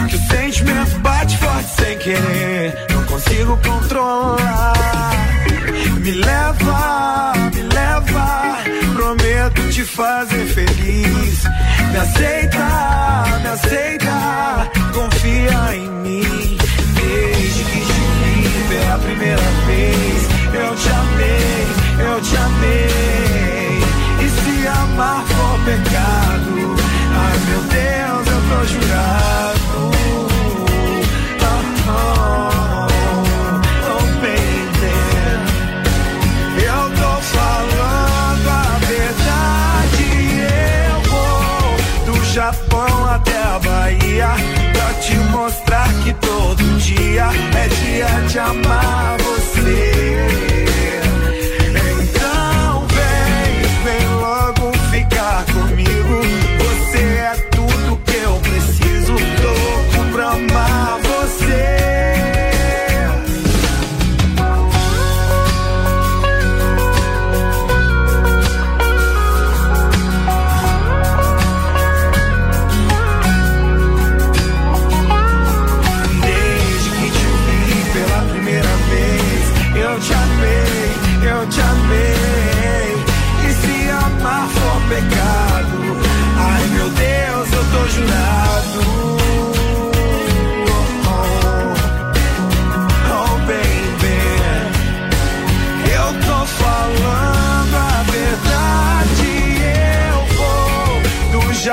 [0.08, 5.12] que o sentimento bate forte sem querer, não consigo controlar.
[6.00, 7.32] Me leva,
[9.78, 11.44] te fazer feliz.
[11.92, 16.58] Me aceita, me aceita, confia em mim.
[16.96, 21.66] Desde que te vi pela primeira vez, eu te amei,
[22.10, 23.78] eu te amei.
[24.20, 26.76] E se amar for pecado
[27.14, 29.57] Ai meu Deus, eu tô jurado.
[47.08, 49.27] Dia é dia de amar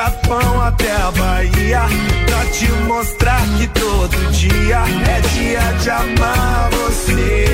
[0.05, 1.81] Japão até a Bahia,
[2.27, 7.45] pra te mostrar que todo dia é dia de amar você.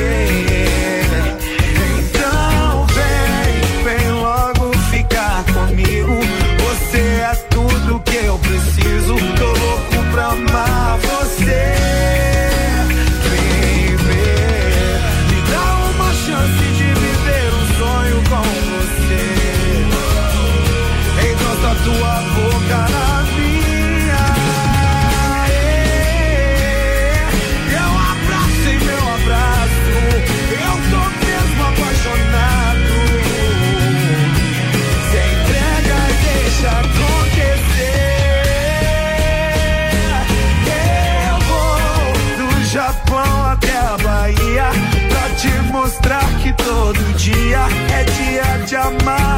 [48.71, 49.30] your mind.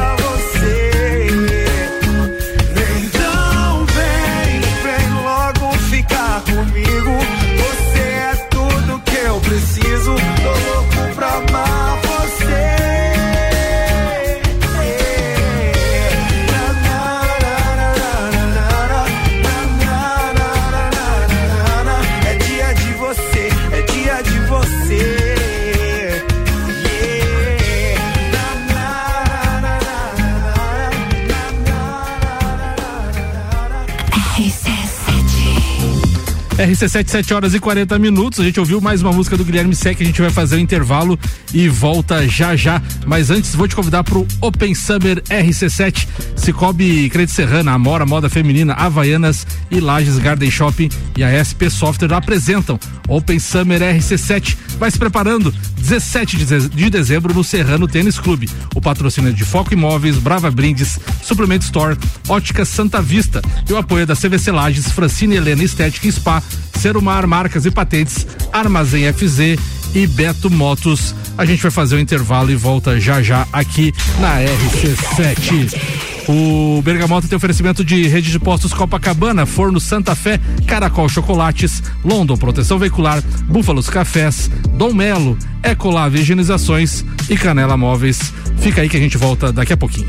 [36.66, 38.40] RC7, 7 horas e 40 minutos.
[38.40, 40.00] A gente ouviu mais uma música do Guilherme Sec.
[40.00, 41.18] A gente vai fazer o um intervalo
[41.52, 42.80] e volta já já.
[43.06, 46.08] Mas antes, vou te convidar para o Open Summer RC7.
[46.44, 52.12] Cicobi Crede Serrana, Amora Moda Feminina, Havaianas e Lages Garden Shopping e a SP Software
[52.12, 52.78] apresentam
[53.08, 54.54] Open Summer RC7.
[54.78, 55.54] Vai se preparando.
[55.78, 56.36] 17
[56.68, 58.50] de dezembro no Serrano Tênis Clube.
[58.74, 61.96] O patrocínio é de Foco Imóveis, Brava Brindes, Suplemento Store,
[62.28, 66.42] Ótica Santa Vista e o apoio da CVC Lages, Francine Helena Estética e Spa
[66.78, 69.58] Serumar Marcas e Patentes, Armazém FZ
[69.94, 71.14] e Beto Motos.
[71.38, 76.03] A gente vai fazer o intervalo e volta já já aqui na RC7.
[76.28, 82.36] O Bergamota tem oferecimento de rede de postos Copacabana, Forno Santa Fé, Caracol Chocolates, London
[82.36, 88.32] Proteção Veicular, Búfalos Cafés, Dom Melo, Ecolave Higienizações e Canela Móveis.
[88.58, 90.08] Fica aí que a gente volta daqui a pouquinho.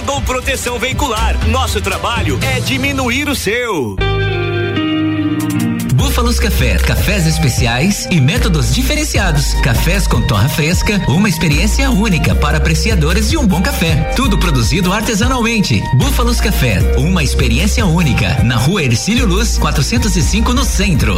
[0.41, 1.37] Proteção Veicular.
[1.49, 3.95] Nosso trabalho é diminuir o seu.
[5.93, 9.53] Búfalos Café, cafés especiais e métodos diferenciados.
[9.55, 14.11] Cafés com torra fresca, uma experiência única para apreciadores de um bom café.
[14.15, 15.81] Tudo produzido artesanalmente.
[15.97, 18.43] Búfalos Café, uma experiência única.
[18.43, 21.17] Na rua Ercílio Luz, 405 no centro.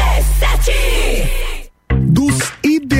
[0.00, 1.49] RC7.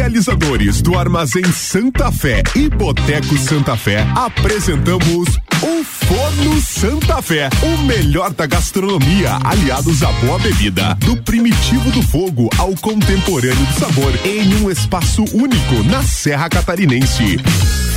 [0.00, 5.28] Realizadores do Armazém Santa Fé e Boteco Santa Fé apresentamos
[5.62, 12.02] o Forno Santa Fé, o melhor da gastronomia, aliados à boa bebida, do primitivo do
[12.02, 17.38] fogo ao contemporâneo do sabor, em um espaço único na Serra Catarinense.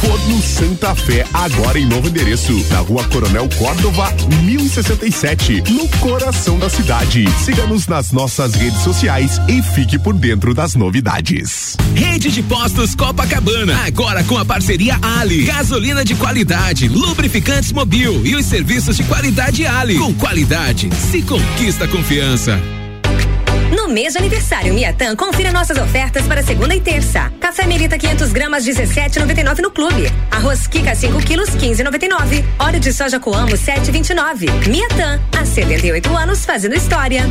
[0.02, 6.70] Forno Santa Fé, agora em novo endereço, na rua Coronel Córdova, 1067, no coração da
[6.70, 7.24] cidade.
[7.46, 11.78] Siga-nos nas nossas redes sociais e fique por dentro das novidades.
[11.96, 15.44] Rede de Postos Copacabana, agora com a parceria Ali.
[15.44, 19.98] Gasolina de qualidade, lubrificantes mobil e os serviços de qualidade Ali.
[19.98, 22.60] Com qualidade, se conquista confiança.
[23.76, 27.32] No mês de aniversário Miatan, confira nossas ofertas para segunda e terça.
[27.40, 30.12] Café Melita 500 gramas 17,99 no clube.
[30.32, 32.44] Arroz Kika 5 quilos 15,99.
[32.60, 34.68] Óleo de soja Coamo 7,29.
[34.68, 37.28] Miatan, há 78 anos fazendo história.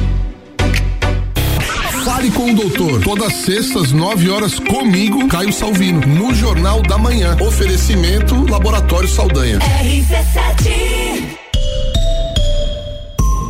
[2.04, 3.00] Fale com o doutor.
[3.02, 7.36] Todas sextas, 9 horas, comigo, Caio Salvino, no Jornal da Manhã.
[7.40, 9.58] Oferecimento Laboratório Saldanha.
[9.58, 11.38] RC7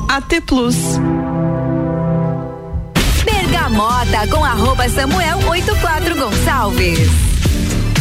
[0.08, 0.76] AT Plus.
[3.24, 7.31] Bergamota com arroba Samuel 84 Gonçalves.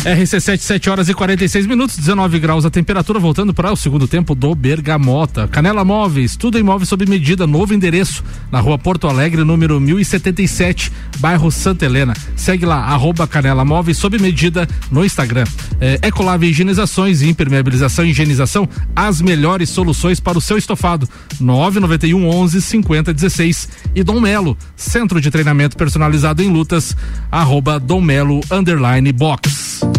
[0.04, 4.34] RC7, 7 horas e 46 minutos, 19 graus a temperatura, voltando para o segundo tempo
[4.34, 5.48] do Bergamota.
[5.48, 10.92] Canela Móveis, tudo em móveis sob medida, novo endereço, na rua Porto Alegre, número 1077,
[11.20, 12.16] bairro Santa Helena.
[12.36, 15.46] Segue lá, arroba Canela Móveis sob medida no Instagram.
[15.80, 21.08] É, Ecolave Higienizações Impermeabilização e Higienização, as melhores soluções para o seu estofado.
[21.40, 23.70] 991 11 50 16.
[23.94, 26.98] E Dom Melo, centro de treinamento personalizado em lutas,
[27.32, 29.91] arroba Dom Melo underline box.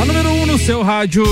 [0.00, 1.24] A número 1 um no seu rádio.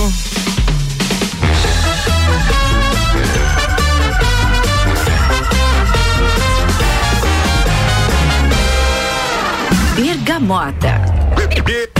[9.96, 11.00] Bergamota.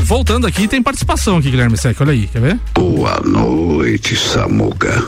[0.02, 1.98] Voltando aqui, tem participação aqui, Guilherme Sec.
[2.00, 2.60] Olha aí, quer ver?
[2.74, 5.04] Boa noite, Samuca.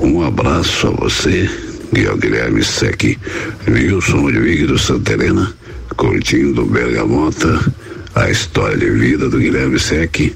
[0.00, 1.71] Um abraço a você
[2.08, 3.18] ao Guilherme Sec,
[3.68, 5.54] Wilson de do Santa Helena,
[5.96, 7.60] curtindo Bergamota,
[8.14, 10.34] a história de vida do Guilherme Sec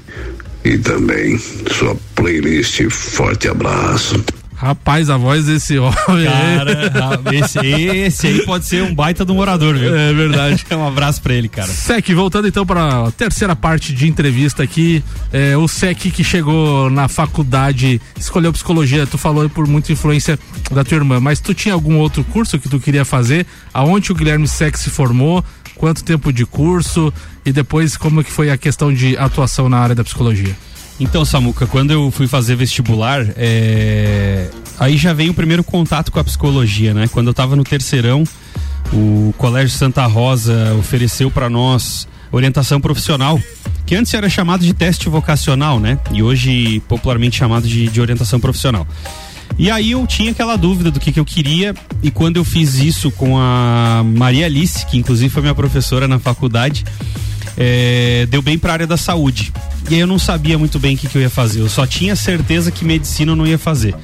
[0.63, 1.37] e também
[1.71, 2.89] sua playlist.
[2.89, 4.23] Forte abraço.
[4.57, 5.93] Rapaz, a voz desse homem.
[6.25, 9.95] Cara, esse, esse aí pode ser um baita do morador, viu?
[9.95, 10.65] É verdade.
[10.75, 11.67] um abraço pra ele, cara.
[11.67, 16.89] Sec, voltando então para a terceira parte de entrevista aqui, é, o Sec que chegou
[16.89, 20.39] na faculdade, escolheu psicologia, tu falou por muita influência
[20.71, 23.45] da tua irmã, mas tu tinha algum outro curso que tu queria fazer?
[23.71, 25.45] Aonde o Guilherme Sec se formou?
[25.75, 27.13] Quanto tempo de curso?
[27.45, 30.55] E depois como que foi a questão de atuação na área da psicologia?
[30.99, 34.49] Então, Samuca, quando eu fui fazer vestibular, é...
[34.79, 37.07] aí já veio o primeiro contato com a psicologia, né?
[37.07, 38.23] Quando eu tava no terceirão,
[38.91, 43.39] o Colégio Santa Rosa ofereceu para nós orientação profissional,
[43.85, 45.99] que antes era chamado de teste vocacional, né?
[46.11, 48.87] E hoje popularmente chamado de, de orientação profissional.
[49.57, 51.73] E aí eu tinha aquela dúvida do que, que eu queria,
[52.03, 56.19] e quando eu fiz isso com a Maria Alice, que inclusive foi minha professora na
[56.19, 56.83] faculdade,
[57.55, 59.53] é, deu bem para a área da saúde.
[59.89, 61.61] E aí eu não sabia muito bem o que, que eu ia fazer.
[61.61, 63.95] Eu só tinha certeza que medicina eu não ia fazer.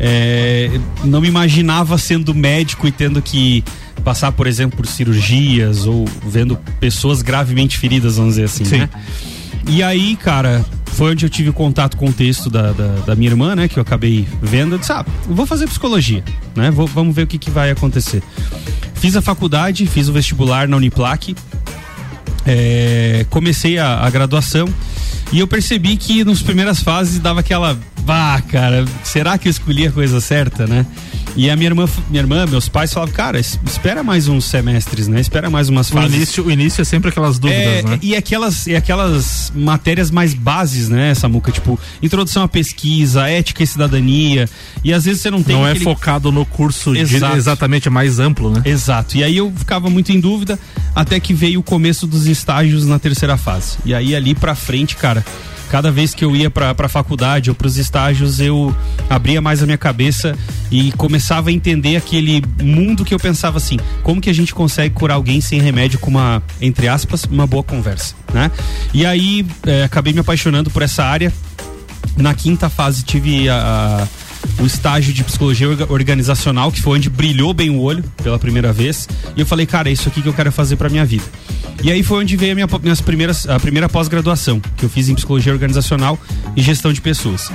[0.00, 0.70] É,
[1.04, 3.64] não me imaginava sendo médico e tendo que
[4.04, 8.78] passar, por exemplo, por cirurgias ou vendo pessoas gravemente feridas, vamos dizer assim, Sim.
[8.78, 8.90] né?
[9.66, 13.30] E aí, cara, foi onde eu tive contato com o texto da, da, da minha
[13.30, 13.68] irmã, né?
[13.68, 14.74] Que eu acabei vendo.
[14.74, 16.24] Eu disse, ah, vou fazer psicologia,
[16.56, 16.70] né?
[16.70, 18.22] Vou, vamos ver o que, que vai acontecer.
[18.94, 21.36] Fiz a faculdade, fiz o vestibular na Uniplac,
[22.48, 24.66] é, comecei a, a, graduação
[25.30, 29.86] e eu percebi que nas primeiras fases dava aquela, vá, cara, será que eu escolhi
[29.86, 30.86] a coisa certa, né?
[31.36, 35.20] E a minha irmã, minha irmã, meus pais falavam, cara, espera mais uns semestres, né?
[35.20, 36.12] Espera mais umas fases.
[36.12, 37.98] O início, o início é sempre aquelas dúvidas, é, né?
[38.02, 41.52] E aquelas, e aquelas matérias mais bases, né, Samuca?
[41.52, 44.48] Tipo, introdução à pesquisa, ética e cidadania.
[44.82, 45.54] E às vezes você não tem.
[45.54, 45.80] Não aquele...
[45.80, 47.34] é focado no curso Exato.
[47.34, 48.62] De, exatamente, é mais amplo, né?
[48.64, 49.16] Exato.
[49.16, 50.58] E aí eu ficava muito em dúvida,
[50.92, 53.76] até que veio o começo dos estágios na terceira fase.
[53.84, 55.17] E aí ali pra frente, cara
[55.70, 58.74] cada vez que eu ia para a faculdade ou para os estágios, eu
[59.08, 60.36] abria mais a minha cabeça
[60.70, 64.94] e começava a entender aquele mundo que eu pensava assim: como que a gente consegue
[64.94, 68.50] curar alguém sem remédio com uma, entre aspas, uma boa conversa, né?
[68.92, 71.32] E aí é, acabei me apaixonando por essa área.
[72.16, 74.28] Na quinta fase tive a, a
[74.60, 79.08] o estágio de psicologia organizacional, que foi onde brilhou bem o olho pela primeira vez.
[79.36, 81.24] E eu falei, cara, é isso aqui que eu quero fazer para minha vida.
[81.82, 85.08] E aí foi onde veio a minha, minhas primeiras, a primeira pós-graduação, que eu fiz
[85.08, 86.18] em psicologia organizacional
[86.56, 87.52] e gestão de pessoas.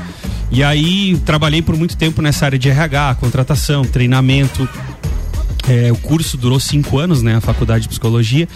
[0.49, 4.67] E aí trabalhei por muito tempo nessa área de RH, contratação, treinamento.
[5.67, 7.36] É, o curso durou cinco anos, né?
[7.36, 8.47] A faculdade de psicologia.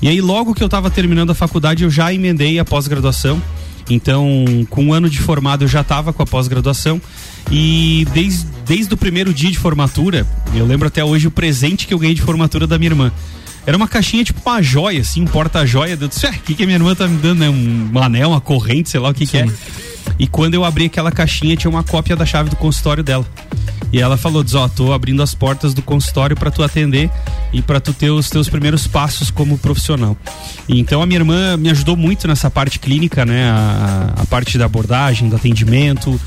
[0.00, 3.42] E aí, logo que eu estava terminando a faculdade, eu já emendei a pós-graduação.
[3.88, 7.00] Então, com um ano de formado, eu já estava com a pós-graduação.
[7.50, 11.94] E desde, desde o primeiro dia de formatura, eu lembro até hoje o presente que
[11.94, 13.12] eu ganhei de formatura da minha irmã.
[13.66, 15.98] Era uma caixinha tipo uma joia, assim, um porta-joia.
[16.00, 17.40] Eu disse, o que, que a minha irmã tá me dando?
[17.40, 17.50] Né?
[17.50, 19.46] Um anel, uma corrente, sei lá o que, que é.
[20.18, 23.26] E quando eu abri aquela caixinha, tinha uma cópia da chave do consultório dela.
[23.92, 27.10] E ela falou: diz, ó, tô abrindo as portas do consultório para tu atender
[27.52, 30.16] e para tu ter os teus primeiros passos como profissional.
[30.68, 33.50] Então a minha irmã me ajudou muito nessa parte clínica, né?
[33.50, 36.20] A, a parte da abordagem, do atendimento,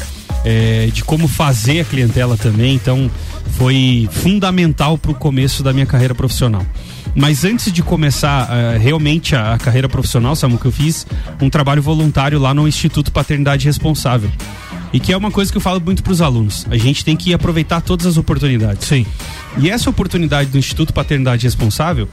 [0.46, 2.76] é, de como fazer a clientela também.
[2.76, 3.10] Então
[3.58, 6.66] foi fundamental para o começo da minha carreira profissional.
[7.16, 11.06] Mas antes de começar uh, realmente a, a, carreira profissional, Samu, que eu fiz
[11.42, 14.30] um trabalho voluntário lá no Instituto Paternidade Responsável.
[14.92, 16.66] E que é uma coisa que eu falo muito para os alunos.
[16.70, 18.88] A gente tem que aproveitar todas as oportunidades.
[18.88, 19.06] Sim.
[19.58, 22.08] E essa oportunidade do Instituto Paternidade Responsável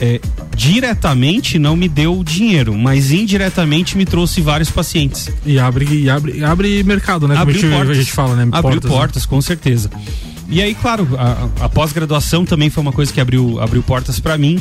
[0.00, 0.20] é,
[0.56, 5.30] diretamente não me deu dinheiro, mas indiretamente me trouxe vários pacientes.
[5.46, 7.36] E abre, e abre, abre mercado, né?
[7.36, 7.96] Abriu Como a gente, portas.
[7.96, 8.42] a gente fala, né?
[8.50, 9.28] Abriu Portas, portas, né?
[9.30, 9.90] com certeza.
[10.48, 14.36] E aí, claro, a, a pós-graduação também foi uma coisa que abriu, abriu portas para
[14.36, 14.60] mim.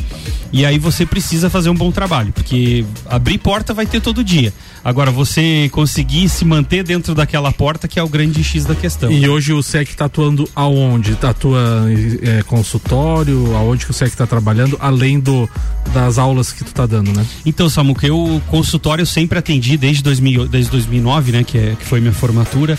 [0.53, 4.53] E aí você precisa fazer um bom trabalho, porque abrir porta vai ter todo dia.
[4.83, 9.11] Agora, você conseguir se manter dentro daquela porta que é o grande X da questão.
[9.11, 11.15] E hoje o SEC está atuando aonde?
[11.15, 11.87] Tá Atua
[12.21, 13.55] é, consultório?
[13.55, 14.77] Aonde que o SEC está trabalhando?
[14.81, 15.49] Além do,
[15.93, 17.25] das aulas que tu tá dando, né?
[17.45, 21.43] Então, Samuca, eu consultório eu sempre atendi desde, 2000, desde 2009, né?
[21.43, 22.77] Que, é, que foi minha formatura.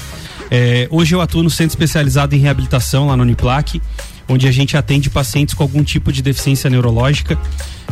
[0.54, 3.80] É, hoje eu atuo no centro especializado em reabilitação lá no Uniplac,
[4.28, 7.38] onde a gente atende pacientes com algum tipo de deficiência neurológica.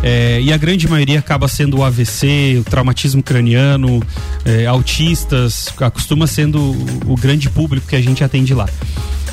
[0.02, 4.02] É, e a grande maioria acaba sendo o AVC, o traumatismo craniano,
[4.44, 6.60] é, autistas, acostuma sendo
[7.06, 8.68] o, grande público que a gente atende lá.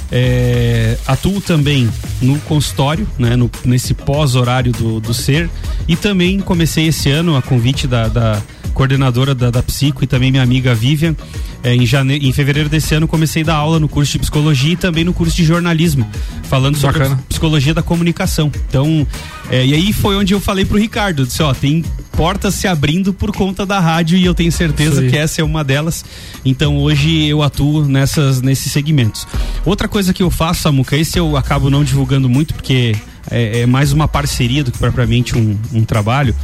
[0.10, 1.90] É, atuo também
[2.22, 5.50] no consultório, né, no, nesse pós-horário do, do ser,
[5.86, 8.42] e também comecei esse ano, a convite da, da
[8.78, 11.16] coordenadora da, da Psico e também minha amiga Vivian,
[11.64, 12.18] é, em, jane...
[12.20, 15.14] em fevereiro desse ano comecei a dar aula no curso de psicologia e também no
[15.14, 16.08] curso de jornalismo,
[16.44, 17.24] falando sobre Bacana.
[17.28, 18.52] psicologia da comunicação.
[18.70, 19.08] Então,
[19.50, 23.12] é, e aí foi onde eu falei pro Ricardo, disse, ó, tem portas se abrindo
[23.12, 26.06] por conta da rádio e eu tenho certeza que essa é uma delas.
[26.46, 29.28] Então hoje eu atuo nessas nesses segmentos.
[29.66, 32.96] Outra coisa que eu faço, Samuca, esse eu acabo não divulgando muito porque
[33.30, 36.36] é, é mais uma parceria do que propriamente um, um trabalho.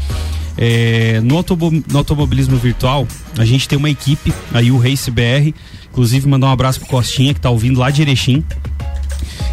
[0.57, 5.53] É, no, automo no, automobilismo virtual, a gente tem uma equipe, aí o Race BR,
[5.89, 8.43] inclusive mandar um abraço pro Costinha que tá ouvindo lá de Erechim.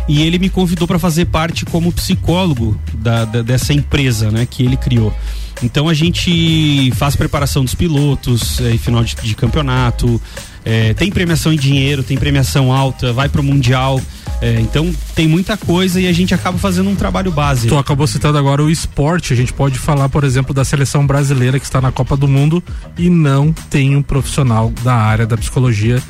[0.09, 4.63] E ele me convidou para fazer parte como psicólogo da, da, dessa empresa, né, que
[4.65, 5.15] ele criou.
[5.63, 10.21] Então a gente faz preparação dos pilotos, é, final de, de campeonato,
[10.65, 14.01] é, tem premiação em dinheiro, tem premiação alta, vai pro mundial.
[14.43, 17.69] É, então tem muita coisa e a gente acaba fazendo um trabalho base.
[17.69, 19.33] Tu acabou citando agora o esporte.
[19.33, 22.63] A gente pode falar, por exemplo, da seleção brasileira que está na Copa do Mundo
[22.97, 26.03] e não tem um profissional da área da psicologia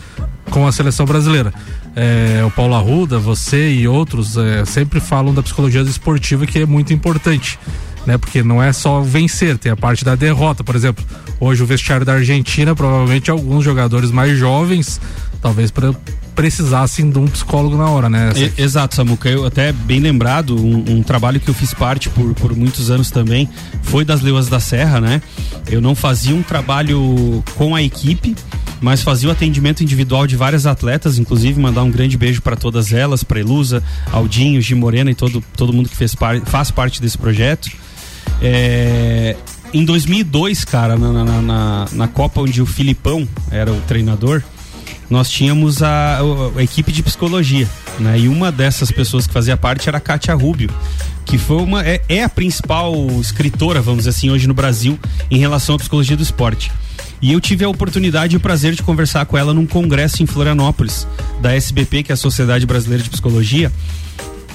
[0.51, 1.53] com a seleção brasileira.
[1.97, 6.67] É, o Paulo Arruda, você e outros é, sempre falam da psicologia esportiva que é
[6.67, 7.59] muito importante.
[8.07, 10.65] Né, porque não é só vencer, tem a parte da derrota.
[10.65, 11.05] Por exemplo,
[11.39, 14.99] hoje o vestiário da Argentina, provavelmente alguns jogadores mais jovens,
[15.43, 15.93] talvez para
[16.41, 18.33] precisassem de um psicólogo na hora, né?
[18.35, 19.29] E, exato, Samuca.
[19.29, 23.11] Eu até bem lembrado, um, um, trabalho que eu fiz parte por, por muitos anos
[23.11, 23.47] também
[23.83, 25.21] foi das Leoas da Serra, né?
[25.71, 28.35] Eu não fazia um trabalho com a equipe,
[28.81, 32.91] mas fazia o atendimento individual de várias atletas, inclusive mandar um grande beijo para todas
[32.91, 37.03] elas, para Elusa, Aldinho, Gi Morena e todo, todo mundo que fez par, faz parte
[37.03, 37.69] desse projeto.
[38.43, 39.37] É,
[39.73, 44.43] em 2002, cara, na, na, na, na Copa onde o Filipão era o treinador,
[45.09, 46.21] nós tínhamos a,
[46.57, 47.69] a, equipe de psicologia,
[47.99, 48.19] né?
[48.19, 50.71] E uma dessas pessoas que fazia parte era a Kátia Rubio,
[51.25, 54.99] que foi uma é, é, a principal escritora, vamos dizer assim, hoje no Brasil
[55.31, 56.71] em relação à psicologia do esporte.
[57.23, 60.27] E eu tive a oportunidade e o prazer de conversar com ela num congresso em
[60.27, 61.07] Florianópolis,
[61.41, 63.71] da SBP, que é a Sociedade Brasileira de Psicologia,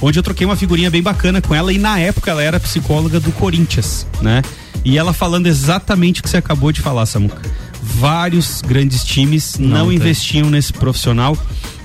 [0.02, 3.20] onde eu troquei uma figurinha bem bacana com ela e na época ela era psicóloga
[3.20, 4.42] do Corinthians, né?
[4.84, 7.42] E ela falando exatamente o que você acabou de falar, Samuca
[7.86, 11.38] vários grandes times não, não investiam nesse profissional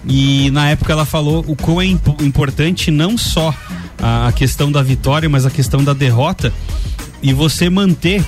[0.06, 3.54] e na época ela falou o quão é imp importante não só
[3.98, 6.52] a, a questão da vitória, mas a questão da derrota
[7.22, 8.24] e você manter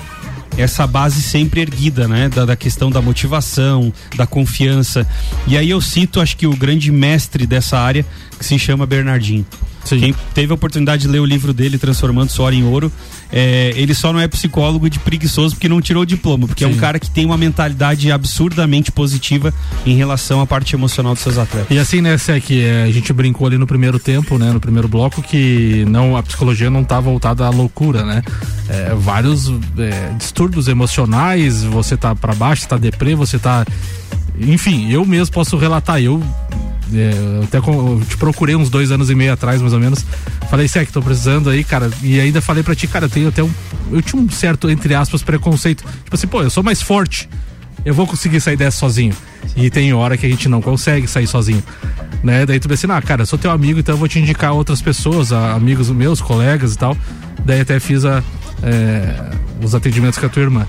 [0.55, 2.29] essa base sempre erguida, né?
[2.29, 5.05] Da, da, questão da motivação, da confiança.
[5.47, 8.05] E aí eu cito, acho que o grande mestre dessa área,
[8.37, 9.43] que se chama Bernardinho.
[9.85, 12.91] Quem teve a oportunidade de ler o livro dele, Transformando Suor em Ouro,
[13.31, 16.67] é, ele só não é psicólogo de preguiçoso porque não tirou o diploma, porque é
[16.67, 16.79] um Sim.
[16.79, 19.53] cara que tem uma mentalidade absurdamente positiva
[19.85, 21.69] em relação à parte emocional dos seus atletas.
[21.69, 24.87] E assim, né, Sec, é, a gente brincou ali no primeiro tempo, né, no primeiro
[24.87, 28.21] bloco, que não a psicologia não tá voltada à loucura, né?
[28.69, 33.65] É, vários é, distúrbios emocionais, você tá pra baixo, tá deprê, você tá.
[34.39, 36.21] Enfim, eu mesmo posso relatar, eu.
[36.93, 37.59] É, eu até
[38.05, 40.05] te procurei uns dois anos e meio atrás, mais ou menos.
[40.49, 41.89] Falei, Sec, tô precisando aí, cara.
[42.01, 43.51] E ainda falei pra ti, cara, eu tenho até um.
[43.91, 45.83] Eu tinha um certo, entre aspas, preconceito.
[46.03, 47.29] Tipo assim, pô, eu sou mais forte
[47.85, 49.13] eu vou conseguir sair dessa sozinho.
[49.55, 51.63] E tem hora que a gente não consegue sair sozinho.
[52.23, 52.45] Né?
[52.45, 54.53] Daí tu pensa assim, ah, cara, eu sou teu amigo, então eu vou te indicar
[54.53, 56.97] outras pessoas, amigos meus, colegas e tal.
[57.45, 58.23] Daí até fiz a,
[58.61, 59.31] é,
[59.61, 60.65] os atendimentos com a tua irmã.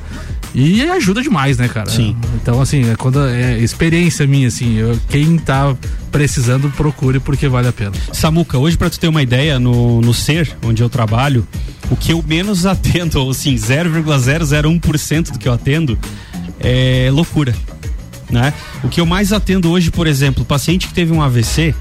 [0.54, 1.90] E ajuda demais, né, cara?
[1.90, 2.16] Sim.
[2.40, 5.74] Então, assim, é quando é experiência minha, assim, eu- quem tá
[6.12, 7.90] precisando, procure porque vale a pena.
[8.12, 11.44] Samuca, hoje pra tu ter uma ideia, no, no SER, onde eu trabalho,
[11.90, 15.98] o que eu menos atendo, ou assim, 0,001% do que eu atendo,
[16.60, 17.54] é loucura,
[18.30, 18.54] né?
[18.84, 21.74] O que eu mais atendo hoje, por exemplo, paciente que teve um AVC,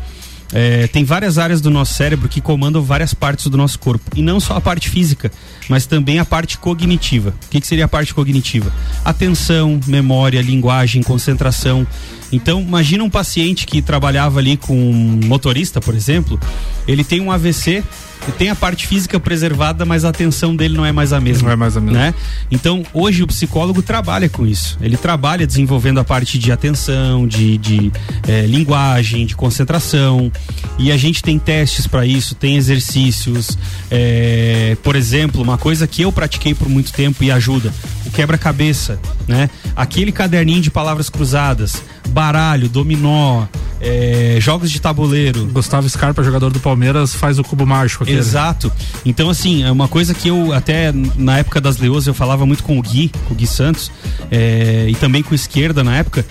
[0.52, 4.04] é, tem várias áreas do nosso cérebro que comandam várias partes do nosso corpo.
[4.16, 5.32] E não só a parte física,
[5.70, 7.34] mas também a parte cognitiva.
[7.46, 8.72] O que, que seria a parte cognitiva?
[9.04, 11.88] Atenção, memória, linguagem, concentração.
[12.34, 16.39] Então, imagina um paciente que trabalhava ali com um motorista, por exemplo,
[16.88, 17.84] ele tem um AVC,
[18.31, 21.47] tem a parte física preservada, mas a atenção dele não é mais a mesma.
[21.47, 21.99] Não é mais a mesma.
[21.99, 22.13] Né?
[22.49, 24.77] Então, hoje o psicólogo trabalha com isso.
[24.81, 27.91] Ele trabalha desenvolvendo a parte de atenção, de, de
[28.27, 30.31] eh, linguagem, de concentração.
[30.79, 33.57] E a gente tem testes para isso, tem exercícios.
[33.91, 37.73] eh, por exemplo, uma coisa que eu pratiquei por muito tempo e ajuda:
[38.05, 39.49] o quebra-cabeça, né?
[39.75, 41.84] Aquele caderninho de palavras cruzadas,
[42.24, 43.45] baralho, dominó,
[43.82, 45.45] eh, jogos de tabuleiro.
[45.47, 48.13] Gustavo Scarpa, jogador do Palmeiras, faz o cubo mágico aqui.
[48.13, 48.71] Exato.
[49.05, 52.63] Então, assim, é uma coisa que eu, até na época das Leôs, eu falava muito
[52.63, 53.91] com o Gui, com o Gui Santos,
[54.32, 56.26] é, e também com o esquerda na época.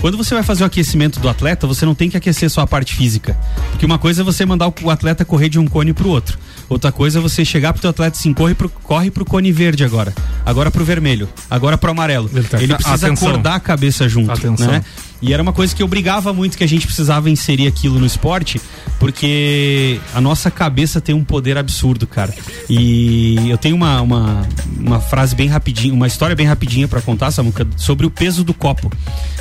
[0.00, 2.66] Quando você vai fazer o aquecimento do atleta, você não tem que aquecer só a
[2.66, 3.36] parte física.
[3.70, 6.36] Porque uma coisa é você mandar o- o atleta correr de um cone pro outro.
[6.68, 9.52] Outra coisa é você chegar pro teu atleta e assim, corre pro, corre pro cone
[9.52, 10.12] verde agora.
[10.44, 11.28] Agora pro vermelho.
[11.48, 12.28] Agora pro amarelo.
[12.32, 13.28] Ele tá- Ele precisa atenção.
[13.28, 14.32] acordar a cabeça junto.
[14.32, 14.66] Atenção.
[14.66, 14.84] Né?
[15.22, 18.04] E era uma coisa que eu brigava muito que a gente precisava inserir aquilo no
[18.04, 18.60] esporte,
[18.98, 22.34] porque a nossa cabeça tem um poder absurdo, cara.
[22.68, 24.46] E eu tenho uma, uma,
[24.78, 28.52] uma frase bem rapidinha, uma história bem rapidinha pra contar, Samuca, sobre o peso do
[28.52, 28.92] copo.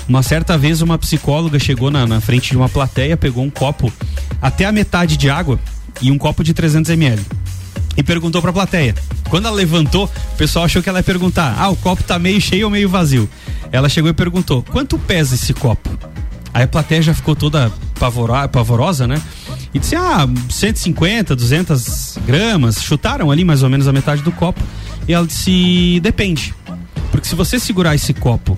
[0.08, 3.92] Uma certa vez uma psicóloga chegou na, na frente de uma plateia, pegou um copo
[4.42, 5.60] até a metade de água
[6.02, 7.22] e um copo de 300 ml
[7.98, 8.93] e perguntou pra plateia.
[9.30, 12.39] Quando ela levantou, o pessoal achou que ela ia perguntar: ah, o copo tá meio
[12.41, 13.30] cheio ou meio vazio?
[13.72, 15.89] Ela chegou e perguntou: quanto pesa esse copo?
[16.54, 19.22] Aí a plateia já ficou toda pavora- pavorosa, né?
[19.74, 22.82] E disse: ah, 150, 200 gramas.
[22.82, 24.62] Chutaram ali mais ou menos a metade do copo.
[25.08, 26.54] E ela disse: depende.
[27.12, 28.58] Porque se você segurar esse copo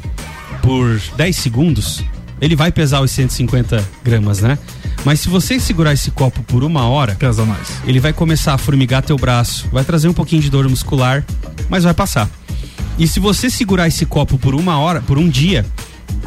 [0.62, 2.04] por 10 segundos,
[2.42, 4.58] ele vai pesar os 150 gramas, né?
[5.06, 7.82] Mas se você segurar esse copo por uma hora, pesa mais.
[7.86, 11.24] Ele vai começar a formigar teu braço, vai trazer um pouquinho de dor muscular,
[11.70, 12.30] mas vai passar.
[13.00, 15.66] E se você segurar esse copo por uma hora, por um dia,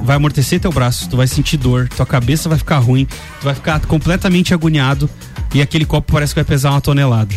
[0.03, 3.07] vai amortecer teu braço, tu vai sentir dor, tua cabeça vai ficar ruim,
[3.41, 5.11] tu vai ficar completamente agoniado
[5.53, 7.35] e aquele copo parece que vai pesar uma tonelada.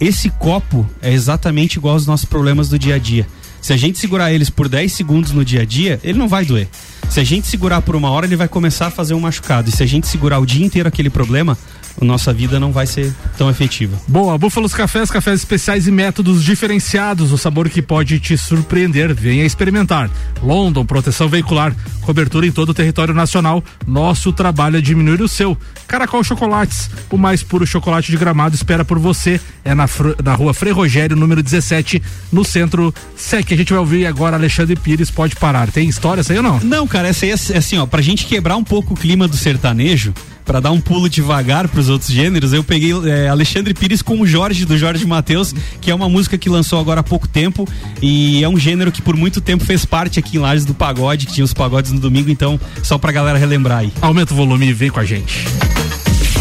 [0.00, 3.26] Esse copo é exatamente igual aos nossos problemas do dia a dia.
[3.62, 6.44] Se a gente segurar eles por 10 segundos no dia a dia, ele não vai
[6.44, 6.68] doer.
[7.08, 9.68] Se a gente segurar por uma hora, ele vai começar a fazer um machucado.
[9.68, 11.56] E se a gente segurar o dia inteiro aquele problema,
[12.00, 13.96] a nossa vida não vai ser tão efetiva.
[14.08, 19.14] Boa, Búfalos Cafés, cafés especiais e métodos diferenciados, o sabor que pode te surpreender.
[19.14, 20.10] Venha experimentar.
[20.42, 23.62] London, proteção veicular, cobertura em todo o território nacional.
[23.86, 25.56] Nosso trabalho é diminuir o seu.
[25.86, 29.40] Caracol Chocolates, o mais puro chocolate de gramado espera por você.
[29.64, 29.86] É na,
[30.24, 33.52] na rua Frei Rogério, número 17, no centro SEC.
[33.52, 35.70] A gente vai ouvir agora Alexandre Pires, pode parar.
[35.70, 36.58] Tem história essa aí ou não?
[36.60, 39.26] Não, cara, essa aí é é assim, ó, pra gente quebrar um pouco o clima
[39.26, 40.12] do sertanejo,
[40.52, 44.26] pra dar um pulo devagar pros outros gêneros, eu peguei é, Alexandre Pires com o
[44.26, 47.66] Jorge, do Jorge Matheus, que é uma música que lançou agora há pouco tempo
[48.02, 51.24] e é um gênero que por muito tempo fez parte aqui em Lages do pagode,
[51.24, 53.90] que tinha os pagodes no domingo, então só pra galera relembrar aí.
[54.02, 55.46] Aumenta o volume e vem com a gente.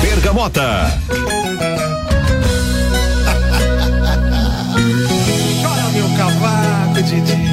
[0.01, 0.61] Bergamota.
[5.61, 7.51] Chora meu cavaco, Didi.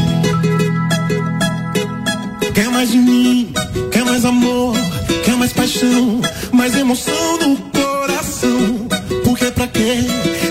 [2.53, 3.53] Quer mais de mim,
[3.93, 4.75] quer mais amor,
[5.25, 6.21] quer mais paixão,
[6.59, 8.89] mais emoção no coração.
[9.25, 9.99] Porque pra quê?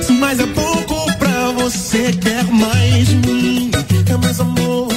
[0.01, 3.71] Se mais é pouco pra você, quer mais de mim,
[4.05, 4.87] quer mais amor,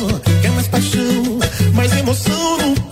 [0.41, 1.39] quer mais paixão,
[1.75, 2.90] mais emoção no coração.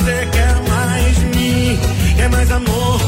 [0.00, 1.78] Você, quer mais mim.
[2.16, 3.00] Quer mais amor,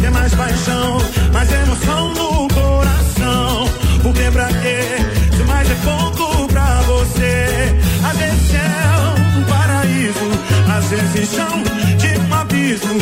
[0.00, 0.98] quer mais paixão,
[1.32, 3.68] mais emoção no coração.
[4.02, 4.80] Porque pra quê?
[5.36, 10.30] Se mais é pouco pra você, às vezes é um paraíso,
[10.76, 11.62] às vezes chão
[11.96, 12.98] de um abismo,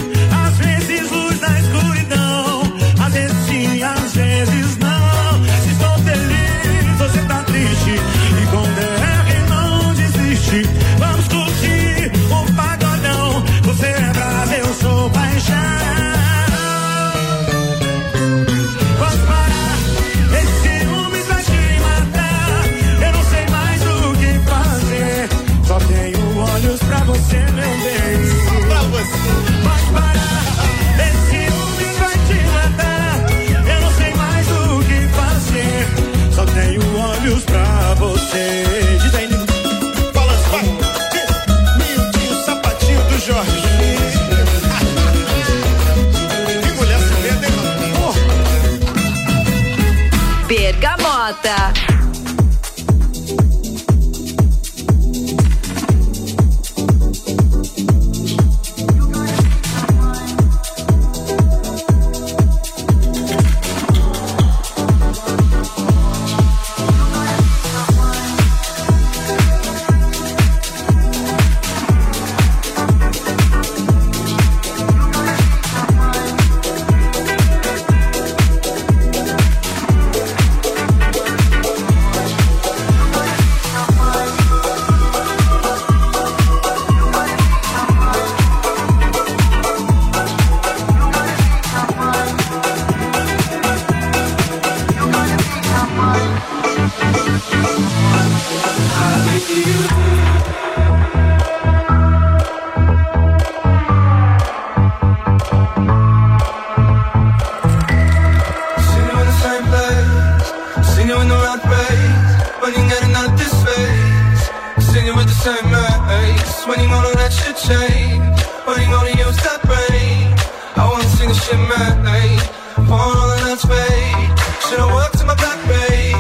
[115.39, 120.35] same mates, when you gonna let shit change, when you gonna use that brain.
[120.75, 122.43] I wanna see the shit made,
[122.91, 124.31] pouring all of that's fade.
[124.67, 126.11] Should've worked in my black bay,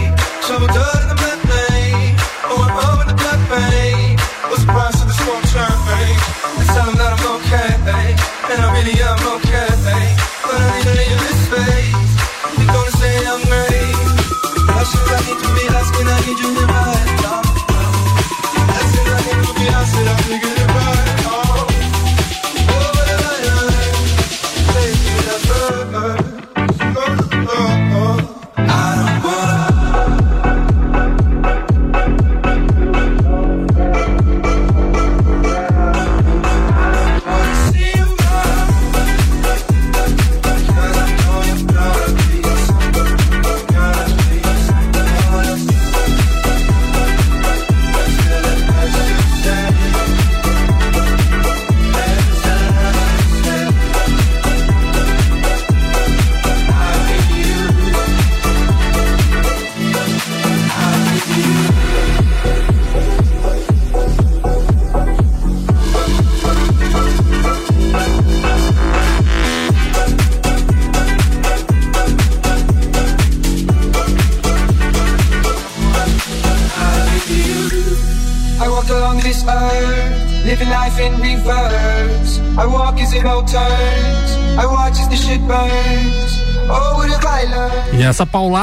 [0.46, 2.14] shovel dirt in the black lane,
[2.46, 4.14] oh I'm over the black bay.
[4.46, 6.18] What's the price of this one champagne?
[6.70, 7.74] Tell them that I'm okay,
[8.54, 9.66] and I really am okay,
[10.46, 12.10] but I need to leave this space.
[12.54, 13.98] You gonna say I'm great?
[14.62, 16.06] Why should I need to be asking?
[16.06, 17.07] I need you to right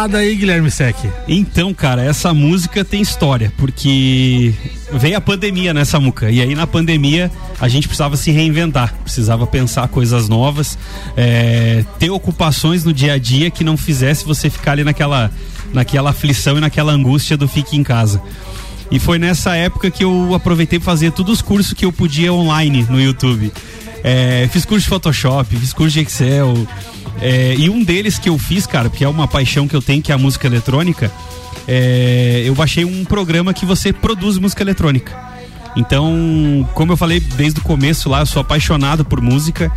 [0.06, 0.96] paulada aí, Guilherme Sec?
[1.28, 4.54] Então, cara, essa música tem história, porque
[4.92, 6.30] veio a pandemia nessa muca.
[6.30, 10.78] E aí na pandemia a gente precisava se reinventar, precisava pensar coisas novas,
[11.18, 15.32] é, ter ocupações no dia a dia que não fizesse você ficar ali naquela,
[15.74, 18.22] naquela aflição e naquela angústia do fique em casa.
[18.92, 22.32] E foi nessa época que eu aproveitei para fazer todos os cursos que eu podia
[22.32, 23.52] online no YouTube.
[24.08, 26.54] É, fiz curso de Photoshop, fiz curso de Excel.
[27.20, 30.00] é, e um deles que eu fiz, cara, que é uma paixão que eu tenho,
[30.00, 31.12] que é a música eletrônica,
[31.68, 35.35] é, eu baixei um programa que você produz música eletrônica.
[35.76, 39.72] Então, como eu falei desde o começo lá, eu sou apaixonado por música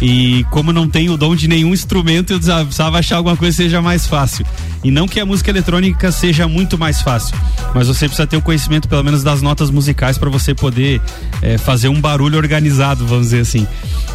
[0.00, 3.62] e como não tenho o dom de nenhum instrumento, eu precisava achar alguma coisa que
[3.64, 4.46] seja mais fácil.
[4.82, 7.36] E não que a música eletrônica seja muito mais fácil,
[7.74, 11.00] mas você precisa ter o conhecimento pelo menos das notas musicais para você poder
[11.40, 13.66] eh, fazer um barulho organizado, vamos dizer assim.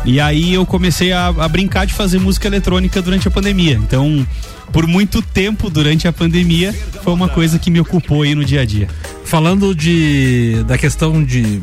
[0.04, 3.76] E aí eu comecei a, a brincar de fazer música eletrônica durante a pandemia.
[3.76, 4.26] Então,
[4.72, 8.62] por muito tempo durante a pandemia, foi uma coisa que me ocupou aí no dia
[8.62, 8.88] a dia.
[9.24, 11.62] Falando de da questão de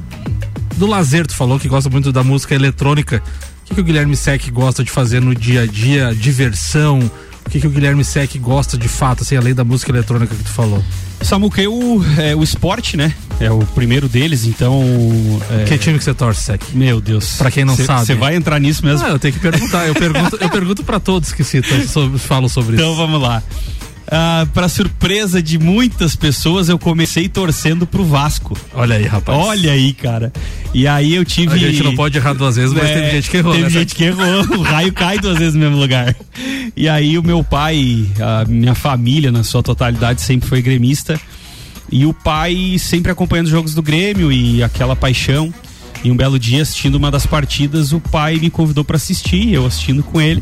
[0.77, 3.23] do lazer, tu falou que gosta muito da música eletrônica.
[3.63, 6.15] O que, que o Guilherme Sec gosta de fazer no dia a dia?
[6.15, 7.11] Diversão?
[7.47, 10.43] O que, que o Guilherme Sec gosta de fato, assim, além da música eletrônica que
[10.43, 10.83] tu falou?
[11.23, 13.15] Samuca, eu, é, o esporte, né?
[13.41, 14.83] É o primeiro deles, então.
[15.51, 15.65] É...
[15.65, 16.63] Que time que você torce, Sec?
[16.73, 17.37] Meu Deus.
[17.37, 18.07] Pra quem não Cê- sabe.
[18.07, 19.07] Você vai entrar nisso mesmo?
[19.07, 19.87] Ah, eu tenho que perguntar.
[19.87, 22.97] Eu pergunto, eu pergunto pra todos que citam, sobre, falam sobre Então isso.
[22.97, 23.43] vamos lá.
[24.17, 28.57] Ah, para surpresa de muitas pessoas, eu comecei torcendo pro Vasco.
[28.73, 29.37] Olha aí, rapaz.
[29.37, 30.33] Olha aí, cara.
[30.73, 31.53] E aí eu tive.
[31.55, 33.71] A gente não pode errar duas vezes, mas É, teve gente que errou, Teve né,
[33.71, 34.25] gente que errou.
[34.57, 36.15] O raio cai duas vezes no mesmo lugar.
[36.77, 41.21] E aí o meu pai, a minha família, na sua totalidade, sempre foi gremista.
[41.91, 45.53] E o pai sempre acompanhando os jogos do Grêmio e aquela paixão.
[46.05, 49.67] E um belo dia, assistindo uma das partidas, o pai me convidou para assistir, eu
[49.67, 50.41] assistindo com ele.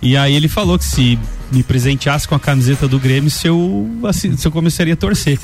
[0.00, 1.18] E aí ele falou que se
[1.52, 5.38] me presenteasse com a camiseta do Grêmio, se eu, assi- se eu começaria a torcer.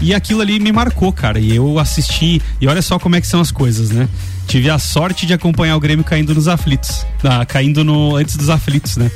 [0.00, 1.40] E aquilo ali me marcou, cara.
[1.40, 2.40] E eu assisti.
[2.60, 4.08] E olha só como é que são as coisas, né?
[4.46, 7.04] Tive a sorte de acompanhar o Grêmio caindo nos aflitos.
[7.24, 9.10] Ah, caindo no, antes dos aflitos, né?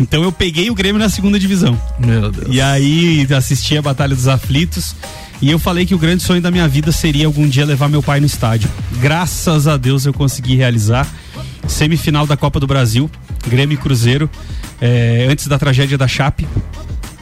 [0.00, 1.78] Então eu peguei o Grêmio na segunda divisão.
[1.98, 2.48] Meu Deus.
[2.50, 4.96] E aí assisti a Batalha dos Aflitos.
[5.40, 8.02] E eu falei que o grande sonho da minha vida seria algum dia levar meu
[8.02, 8.70] pai no estádio.
[9.00, 11.06] Graças a Deus eu consegui realizar.
[11.66, 13.10] Semifinal da Copa do Brasil,
[13.48, 14.28] Grêmio e Cruzeiro,
[14.80, 16.46] eh, antes da tragédia da Chape.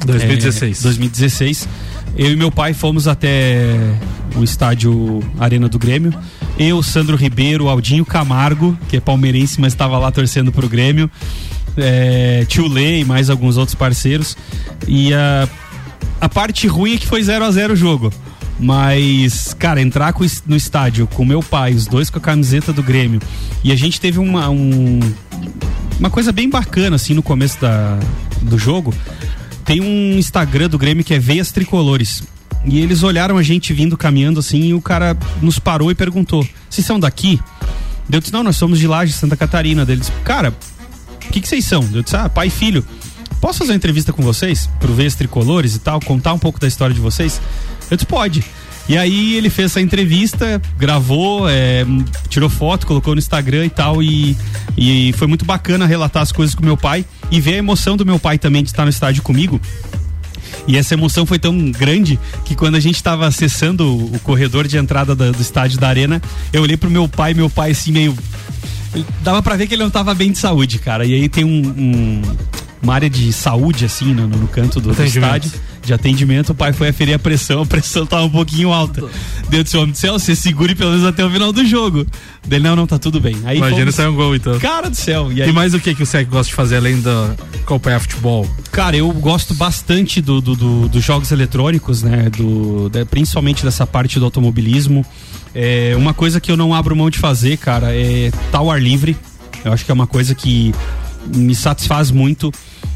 [0.04, 0.80] 2016.
[0.80, 1.68] É, 2016.
[2.16, 3.64] Eu e meu pai fomos até
[4.34, 6.12] o estádio Arena do Grêmio.
[6.58, 11.10] Eu, Sandro Ribeiro, Aldinho Camargo, que é palmeirense, mas estava lá torcendo pro Grêmio.
[11.76, 14.36] É, Tio Lê e mais alguns outros parceiros.
[14.86, 15.48] E a,
[16.20, 18.12] a parte ruim é que foi 0 a 0 o jogo.
[18.60, 20.14] Mas, cara, entrar
[20.46, 23.20] no estádio com meu pai, os dois com a camiseta do Grêmio.
[23.64, 25.00] E a gente teve uma, um,
[25.98, 27.98] uma coisa bem bacana, assim, no começo da,
[28.42, 28.92] do jogo.
[29.64, 32.22] Tem um Instagram do Grêmio que é Veias Tricolores.
[32.66, 36.46] E eles olharam a gente vindo caminhando assim e o cara nos parou e perguntou:
[36.68, 37.40] Vocês são daqui?
[38.12, 39.82] Eu disse: Não, nós somos de Laje, Santa Catarina.
[39.82, 40.54] Ele disse: Cara,
[41.26, 41.88] o que, que vocês são?
[41.94, 42.84] Eu disse: Ah, pai e filho.
[43.40, 44.68] Posso fazer uma entrevista com vocês?
[44.78, 45.98] Pro Veias Tricolores e tal?
[46.00, 47.40] Contar um pouco da história de vocês?
[47.90, 48.44] Eu disse: Pode.
[48.88, 51.84] E aí ele fez essa entrevista, gravou, é,
[52.28, 54.02] tirou foto, colocou no Instagram e tal.
[54.02, 54.36] E,
[54.76, 58.04] e foi muito bacana relatar as coisas com meu pai e ver a emoção do
[58.04, 59.60] meu pai também de estar no estádio comigo.
[60.66, 64.66] E essa emoção foi tão grande que quando a gente estava acessando o, o corredor
[64.66, 66.20] de entrada da- do estádio da arena,
[66.52, 68.16] eu olhei pro meu pai, meu pai assim meio.
[69.22, 71.04] Dava pra ver que ele não tava bem de saúde, cara.
[71.06, 72.22] E aí tem um- um-
[72.82, 75.50] uma área de saúde, assim, no, no canto do, do estádio,
[75.84, 76.50] de atendimento.
[76.50, 79.02] O pai foi aferir a pressão, a pressão tava um pouquinho alta.
[79.48, 82.06] Deu disse, homem do céu, você segure pelo menos até o final do jogo.
[82.46, 83.36] Dele, não, não, tá tudo bem.
[83.44, 84.58] Aí Imagina fomos- sair um gol então.
[84.58, 85.30] Cara do céu.
[85.32, 88.48] E, mais o que, que o Sec gosta de fazer além da acompanhar futebol?
[88.70, 92.30] Cara, eu gosto bastante do, do- do- dos jogos eletrônicos, né?
[92.36, 95.04] Do, da- principalmente dessa parte do automobilismo.
[95.54, 98.80] É, uma coisa que eu não abro mão de fazer, cara, é estar ao ar
[98.80, 99.16] livre.
[99.64, 100.72] Eu acho que é uma coisa que
[101.34, 102.52] me satisfaz muito.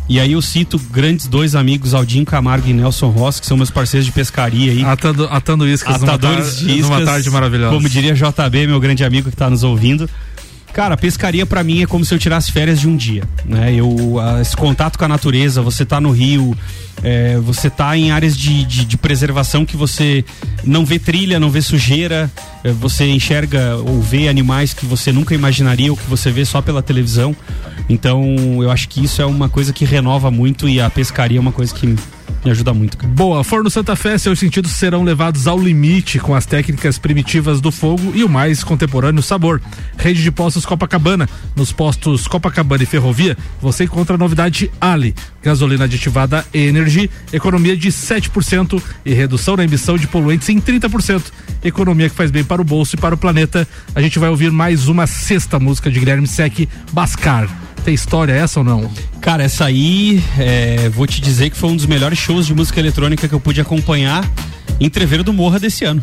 [0.09, 3.71] E aí eu cito grandes dois amigos, Aldinho Camargo e Nelson Ross, que são meus
[3.71, 4.85] parceiros de pescaria aí.
[4.85, 7.75] Atando, atando iscas numa Atadores tar- de iscas, numa tarde maravilhosa.
[7.75, 10.09] Como diria JB, meu grande amigo que tá nos ouvindo.
[10.75, 13.73] Cara, pescaria pra mim é como se eu tirasse férias de um dia, né?
[13.75, 16.55] Eu, ah, esse contato com a natureza, você tá no rio,
[17.03, 20.25] é, você tá em áreas de, de, de preservação que você
[20.63, 22.31] não vê trilha, não vê sujeira,
[22.63, 26.63] é, você enxerga ou vê animais que você nunca imaginaria ou que você vê só
[26.63, 27.37] pela televisão.
[27.89, 31.41] Então, eu acho que isso é uma coisa que renova muito e a pescaria é
[31.41, 31.95] uma coisa que
[32.45, 32.97] me ajuda muito.
[32.97, 33.13] cara.
[33.13, 37.73] Boa, Forno Santa Fé, seus sentidos serão levados ao limite com as técnicas primitivas do
[37.73, 39.61] fogo e o mais contemporâneo sabor.
[39.97, 41.29] Rede de postos Copacabana.
[41.57, 45.15] Nos postos Copacabana e Ferrovia, você encontra a novidade Ali.
[45.43, 46.45] Gasolina aditivada
[46.85, 51.23] Energy, economia de 7% e redução na emissão de poluentes em 30%.
[51.65, 53.67] Economia que faz bem para o bolso e para o planeta.
[53.95, 57.49] A gente vai ouvir mais uma sexta música de Guilherme Sec, Bascar.
[57.85, 58.91] Tem história essa ou não?
[59.21, 62.81] Cara, essa aí, é, vou te dizer que foi um dos melhores shows de música
[62.81, 64.29] eletrônica que eu pude acompanhar
[64.79, 66.03] em Treveiro do Morra desse ano.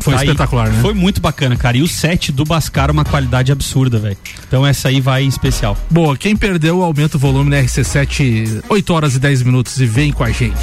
[0.00, 0.80] Foi Aí, espetacular, né?
[0.80, 1.76] Foi muito bacana, cara.
[1.76, 4.16] E o set do Bascar, uma qualidade absurda, velho.
[4.46, 5.76] Então essa aí vai em especial.
[5.90, 10.12] Boa, quem perdeu, aumenta o volume na RC7, 8 horas e 10 minutos e vem
[10.12, 10.56] com a gente.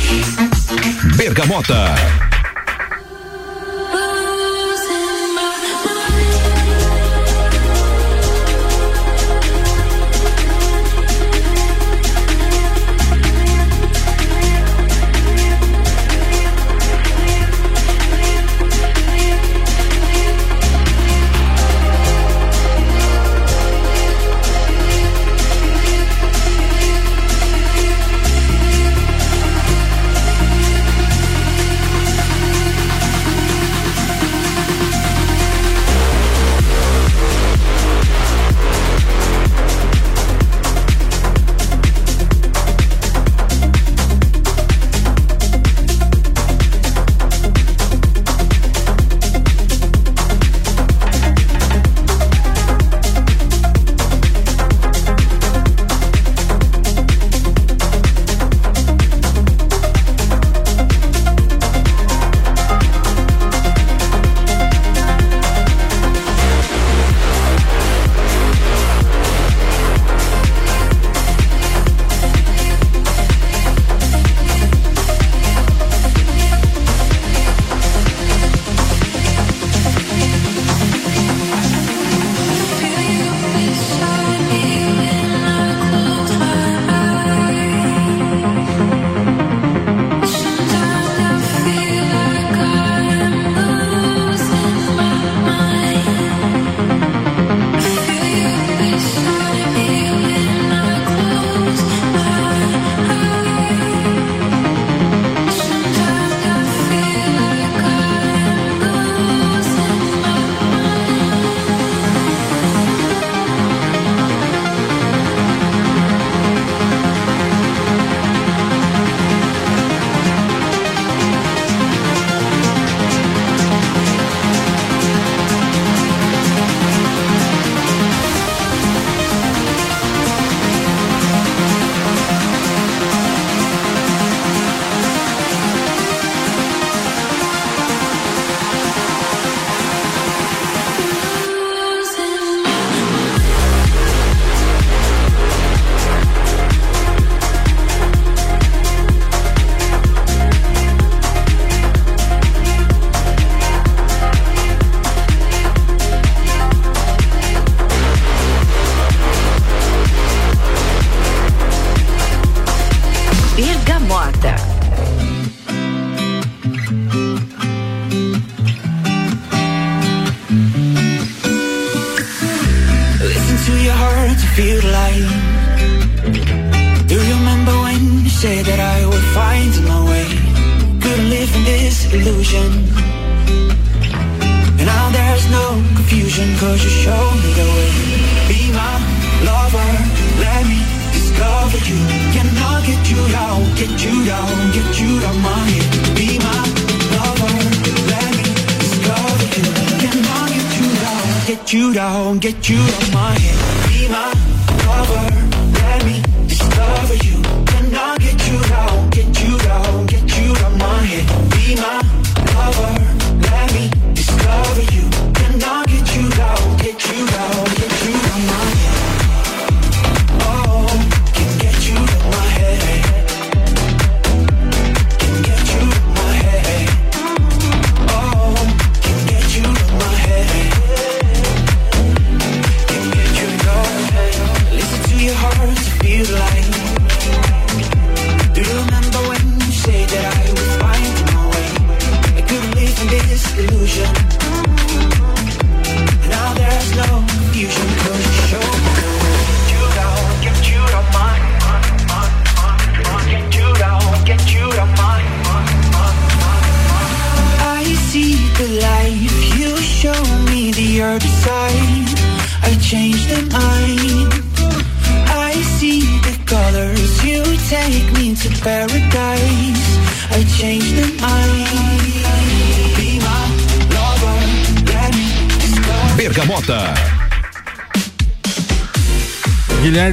[1.15, 2.28] Bergamota.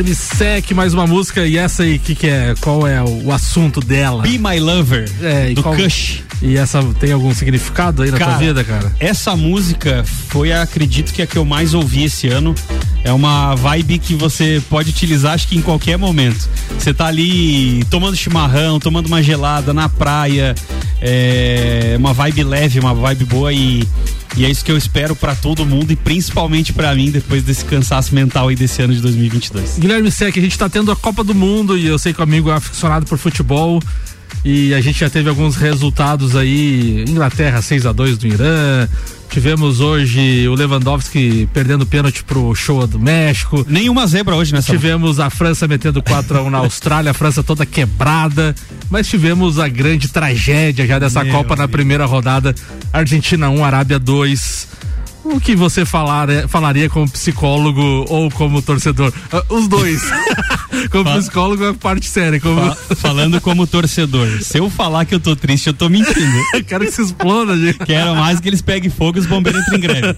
[0.06, 1.44] Guilherme Sec, mais uma música.
[1.44, 2.54] E essa aí, que, que é?
[2.60, 4.22] Qual é o, o assunto dela?
[4.22, 6.22] Be My Lover, é, do qual- Kush.
[6.40, 8.92] E essa tem algum significado aí na tua vida, cara?
[9.00, 12.54] Essa música foi, acredito que a que eu mais ouvi esse ano.
[13.02, 16.48] É uma vibe que você pode utilizar, acho que em qualquer momento.
[16.78, 20.54] Você tá ali tomando chimarrão, tomando uma gelada na praia,
[21.00, 23.82] é uma vibe leve, uma vibe boa e,
[24.36, 27.64] e é isso que eu espero pra todo mundo e principalmente pra mim depois desse
[27.64, 29.78] cansaço mental aí desse ano de 2022.
[29.78, 32.22] Guilherme Sec, a gente tá tendo a Copa do Mundo e eu sei que o
[32.22, 33.80] amigo é aficionado por futebol.
[34.44, 37.04] E a gente já teve alguns resultados aí.
[37.08, 38.88] Inglaterra 6 a 2 do Irã.
[39.30, 43.66] Tivemos hoje o Lewandowski perdendo pênalti pro show do México.
[43.68, 44.72] Nenhuma zebra hoje nessa.
[44.72, 48.54] Tivemos a França metendo 4 a 1 na Austrália, a França toda quebrada.
[48.88, 52.54] Mas tivemos a grande tragédia já dessa Meu Copa na primeira rodada.
[52.92, 54.68] Argentina 1, Arábia 2.
[55.34, 59.12] O que você falar, falaria como psicólogo ou como torcedor?
[59.32, 60.00] Ah, Os dois.
[60.90, 62.40] como Fa- psicólogo é parte séria.
[62.40, 62.60] Como...
[62.60, 66.36] Fa- falando como torcedor, se eu falar que eu tô triste, eu tô mentindo.
[66.66, 67.78] Quero que se exploda, gente.
[67.80, 70.14] Quero mais que eles peguem fogo e os bombeiros entrem em greve.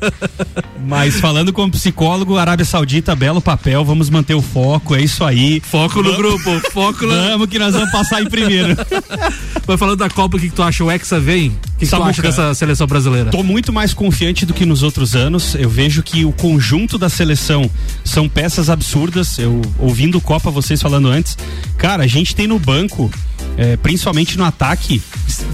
[0.86, 5.61] Mas falando como psicólogo, Arábia Saudita, belo papel, vamos manter o foco, é isso aí.
[5.61, 7.12] Foco no grupo, foco no...
[7.12, 8.76] Vamos que nós vamos passar em primeiro.
[9.66, 10.82] Mas falando da Copa, o que, que tu acha?
[10.82, 11.48] O Hexa vem?
[11.48, 13.30] O que, que tu acha dessa seleção brasileira?
[13.30, 15.55] Tô muito mais confiante do que nos outros anos.
[15.55, 17.70] Eu vejo que o conjunto da seleção
[18.05, 19.38] são peças absurdas.
[19.38, 21.36] Eu ouvindo o Copa, vocês falando antes,
[21.76, 23.11] cara, a gente tem no banco,
[23.57, 25.03] é, principalmente no ataque,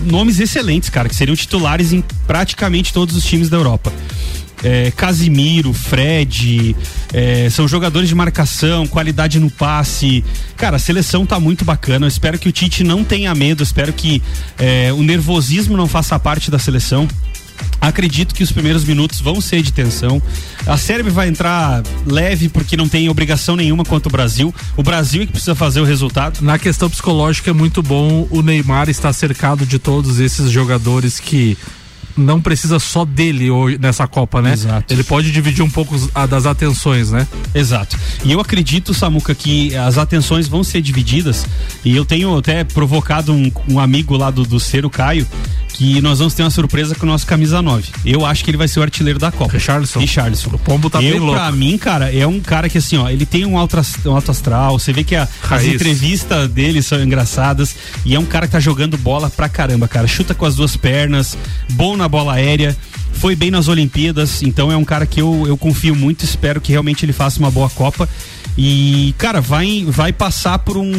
[0.04, 3.92] nomes excelentes, cara, que seriam titulares em praticamente todos os times da Europa.
[4.62, 6.74] É, Casimiro, Fred,
[7.12, 10.24] é, são jogadores de marcação, qualidade no passe.
[10.56, 12.06] Cara, a seleção tá muito bacana.
[12.06, 14.22] Eu espero que o Tite não tenha medo, espero que
[14.58, 17.06] é, o nervosismo não faça parte da seleção.
[17.80, 20.22] Acredito que os primeiros minutos vão ser de tensão.
[20.66, 24.54] A Sérvia vai entrar leve porque não tem obrigação nenhuma contra o Brasil.
[24.76, 26.40] O Brasil é que precisa fazer o resultado.
[26.40, 31.58] Na questão psicológica é muito bom o Neymar estar cercado de todos esses jogadores que
[32.16, 34.52] não precisa só dele hoje nessa Copa, né?
[34.52, 34.92] Exato.
[34.92, 35.96] Ele pode dividir um pouco
[36.28, 37.26] das atenções, né?
[37.54, 37.98] Exato.
[38.24, 41.46] E eu acredito, Samuca, que as atenções vão ser divididas.
[41.84, 45.26] E eu tenho até provocado um, um amigo lá do, do Cero, Caio,
[45.74, 47.88] que nós vamos ter uma surpresa com o nosso camisa 9.
[48.06, 49.52] Eu acho que ele vai ser o artilheiro da Copa.
[49.52, 49.98] Richarlison.
[50.00, 50.50] Richarlison.
[50.52, 51.34] O Pombo tá eu, bem louco.
[51.34, 54.30] Pra mim, cara, é um cara que assim, ó, ele tem um alto, um alto
[54.30, 54.78] astral.
[54.78, 57.74] Você vê que a- as entrevistas dele são engraçadas.
[58.04, 60.06] E é um cara que tá jogando bola pra caramba, cara.
[60.06, 61.36] Chuta com as duas pernas,
[61.72, 62.76] bom na bola aérea.
[63.12, 66.72] Foi bem nas Olimpíadas, então é um cara que eu, eu confio muito, espero que
[66.72, 68.08] realmente ele faça uma boa Copa.
[68.56, 70.92] E, cara, vai, vai passar por um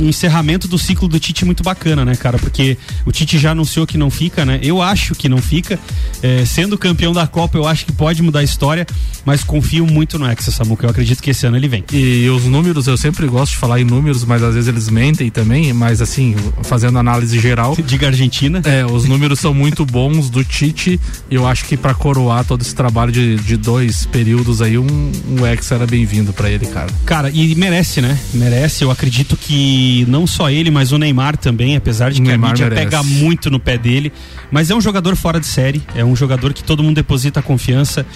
[0.00, 2.38] encerramento do ciclo do Tite muito bacana, né, cara?
[2.38, 4.58] Porque o Tite já anunciou que não fica, né?
[4.62, 5.78] Eu acho que não fica.
[6.22, 8.86] É, sendo campeão da Copa, eu acho que pode mudar a história,
[9.24, 10.86] mas confio muito no Hexa, Samuca.
[10.86, 11.84] Eu acredito que esse ano ele vem.
[11.92, 15.30] E os números, eu sempre gosto de falar em números, mas às vezes eles mentem
[15.30, 17.76] também, mas assim, fazendo análise geral.
[17.86, 18.60] Diga Argentina.
[18.64, 21.00] É, os números são muito bons do Tite.
[21.30, 25.46] Eu acho que pra coroar todo esse trabalho de, de dois períodos aí, um, um
[25.46, 26.77] ex era bem-vindo pra ele, cara.
[27.04, 28.18] Cara, e merece, né?
[28.34, 28.84] Merece.
[28.84, 32.52] Eu acredito que não só ele, mas o Neymar também, apesar de que Neymar a
[32.52, 32.84] mídia merece.
[32.84, 34.12] pega muito no pé dele.
[34.50, 38.06] Mas é um jogador fora de série, é um jogador que todo mundo deposita confiança.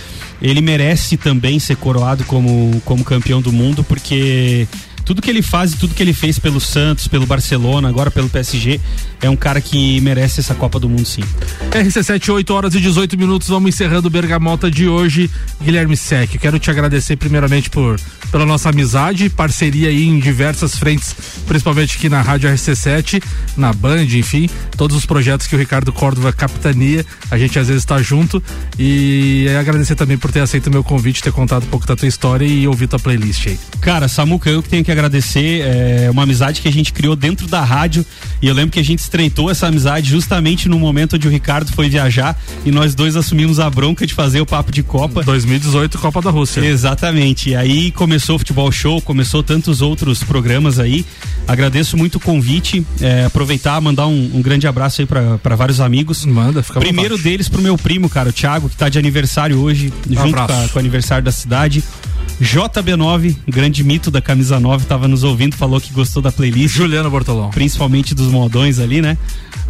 [0.41, 4.67] Ele merece também ser coroado como, como campeão do mundo, porque
[5.05, 8.29] tudo que ele faz e tudo que ele fez pelo Santos, pelo Barcelona, agora pelo
[8.29, 8.81] PSG,
[9.21, 11.23] é um cara que merece essa Copa do Mundo sim.
[11.71, 15.31] RC7, 8 horas e 18 minutos, vamos encerrando o Bergamota de hoje.
[15.63, 17.99] Guilherme Sec, quero te agradecer primeiramente por
[18.33, 21.15] pela nossa amizade, parceria aí em diversas frentes,
[21.47, 23.23] principalmente aqui na Rádio RC7,
[23.59, 27.83] na Band, enfim, todos os projetos que o Ricardo Córdova capitania, a gente às vezes
[27.83, 28.43] está junto
[28.79, 32.09] e agradecer também por ter aceito o meu convite, ter contado um pouco da tua
[32.09, 33.61] história e ouvir tua playlist aí.
[33.83, 35.61] Cara, Samuca, eu que tenho que agradecer.
[35.63, 38.05] É uma amizade que a gente criou dentro da rádio.
[38.41, 41.73] E eu lembro que a gente estreitou essa amizade justamente no momento onde o Ricardo
[41.73, 45.23] foi viajar e nós dois assumimos a bronca de fazer o papo de Copa.
[45.23, 46.61] 2018, Copa da Rússia.
[46.65, 47.51] Exatamente.
[47.51, 51.05] E aí começou o Futebol Show, começou tantos outros programas aí.
[51.47, 52.85] Agradeço muito o convite.
[53.01, 56.25] é, aproveitar, mandar um, um grande abraço aí para vários amigos.
[56.25, 59.93] Manda, fica Primeiro deles pro meu primo, cara, o Thiago, que tá de aniversário hoje,
[60.09, 61.83] junto com, a- com o aniversário da cidade.
[62.41, 66.75] JB9, grande mito da camisa 9, tava nos ouvindo, falou que gostou da playlist.
[66.75, 67.51] Juliano Bortolão.
[67.51, 69.17] Principalmente dos modões ali, né?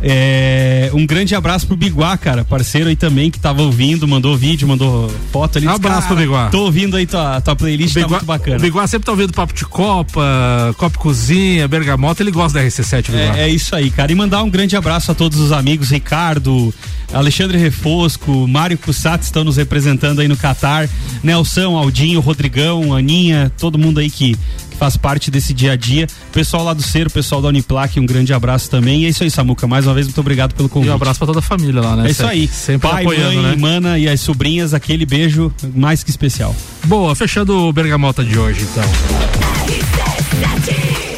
[0.05, 4.67] É, um grande abraço pro Biguá, cara, parceiro aí também que tava ouvindo, mandou vídeo,
[4.67, 5.69] mandou foto ali.
[5.69, 6.49] Um abraço pro Biguá.
[6.49, 8.57] Tô ouvindo aí tua, tua playlist, tá muito bacana.
[8.57, 13.09] O Biguá sempre tá ouvindo papo de Copa, Copa Cozinha, Bergamota, ele gosta da RC7,
[13.09, 13.39] o Biguá.
[13.39, 14.11] É, é isso aí, cara.
[14.11, 16.75] E mandar um grande abraço a todos os amigos, Ricardo,
[17.13, 20.89] Alexandre Refosco, Mário Cussato estão nos representando aí no Catar,
[21.23, 24.37] Nelson, Aldinho, Rodrigão, Aninha, todo mundo aí que
[24.73, 26.07] que faz parte desse dia a dia.
[26.33, 29.03] Pessoal lá do Cero, pessoal da Uniplac, um grande abraço também.
[29.03, 29.67] E é isso aí, Samuca.
[29.67, 30.89] Mais uma vez, muito obrigado pelo convite.
[30.89, 32.09] E um abraço pra toda a família lá, né?
[32.09, 32.49] É isso aí.
[32.49, 33.57] Sempre Pai, apoiando, mãe, né?
[33.57, 36.55] mana e as sobrinhas, aquele beijo mais que especial.
[36.85, 38.83] Boa, fechando o Bergamota de hoje, então.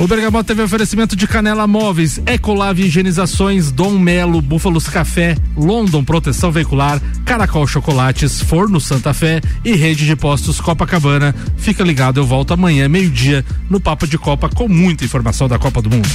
[0.05, 6.53] O Bergamota teve oferecimento de Canela Móveis, Ecolave Higienizações, Dom Melo, Búfalos Café, London Proteção
[6.53, 11.35] Veicular, Caracol Chocolates, Forno Santa Fé e Rede de Postos Copacabana.
[11.57, 15.81] Fica ligado, eu volto amanhã, meio-dia, no Papo de Copa, com muita informação da Copa
[15.81, 16.09] do Mundo.